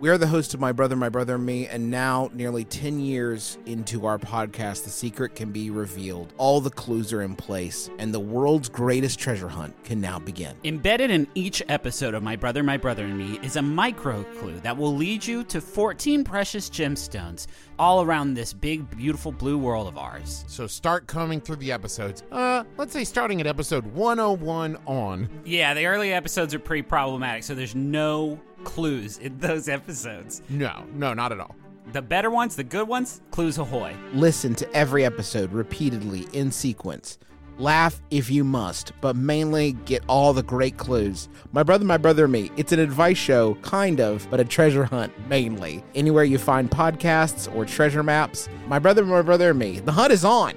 [0.00, 2.98] We are the host of My Brother, My Brother, and Me, and now, nearly 10
[2.98, 6.34] years into our podcast, the secret can be revealed.
[6.36, 10.56] All the clues are in place, and the world's greatest treasure hunt can now begin.
[10.64, 14.58] Embedded in each episode of My Brother, My Brother, and Me is a micro clue
[14.60, 17.46] that will lead you to 14 precious gemstones
[17.78, 20.44] all around this big, beautiful blue world of ours.
[20.48, 22.24] So start coming through the episodes.
[22.32, 25.28] Uh, let's say starting at episode 101 on.
[25.44, 30.42] Yeah, the early episodes are pretty problematic, so there's no clues in those episodes.
[30.48, 31.54] No, no, not at all.
[31.92, 33.94] The better ones, the good ones, clues ahoy.
[34.12, 37.18] Listen to every episode repeatedly in sequence.
[37.58, 41.28] Laugh if you must, but mainly get all the great clues.
[41.52, 42.50] My Brother, My Brother, and Me.
[42.56, 45.84] It's an advice show, kind of, but a treasure hunt, mainly.
[45.94, 49.78] Anywhere you find podcasts or treasure maps, My Brother, My Brother, and Me.
[49.78, 50.54] The hunt is on.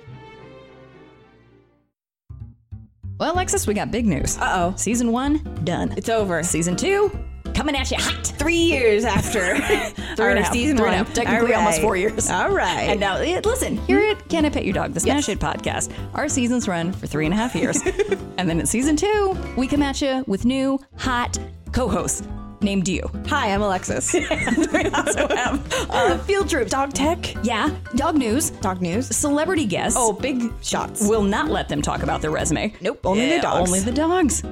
[3.19, 4.37] Well, Alexis, we got big news.
[4.37, 4.75] Uh oh.
[4.77, 5.93] Season one, done.
[5.97, 6.41] It's over.
[6.43, 7.11] Season two,
[7.57, 8.27] coming at you hot.
[8.37, 9.57] Three years after
[10.15, 11.05] Three our and a season Three and a one.
[11.05, 11.13] half.
[11.13, 12.29] Technically, All almost four years.
[12.29, 12.89] All right.
[12.89, 15.91] And now, eh, listen, here at Can I Pet Your Dog, the Smash It podcast,
[16.13, 17.81] our seasons run for three and a half years.
[18.37, 21.39] and then in season two, we come at you with new, hot
[21.71, 22.21] co hosts
[22.61, 23.01] named you.
[23.27, 24.13] Hi, I'm Alexis.
[24.13, 26.69] we also have uh, Field Trip.
[26.69, 27.33] Dog tech.
[27.43, 29.07] Yeah, dog news, Dog news.
[29.07, 29.97] celebrity guests.
[29.99, 31.07] Oh, big shots.
[31.09, 32.73] Will not let them talk about their resume.
[32.81, 33.69] Nope, only the dogs.
[33.69, 34.43] Only the dogs.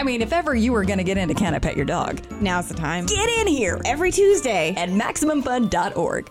[0.00, 2.22] I mean, if ever you were going to get into Can I Pet Your Dog,
[2.40, 3.04] Now's the time.
[3.04, 4.72] get in here Every Tuesday.
[4.74, 6.30] at MaximumFun.org.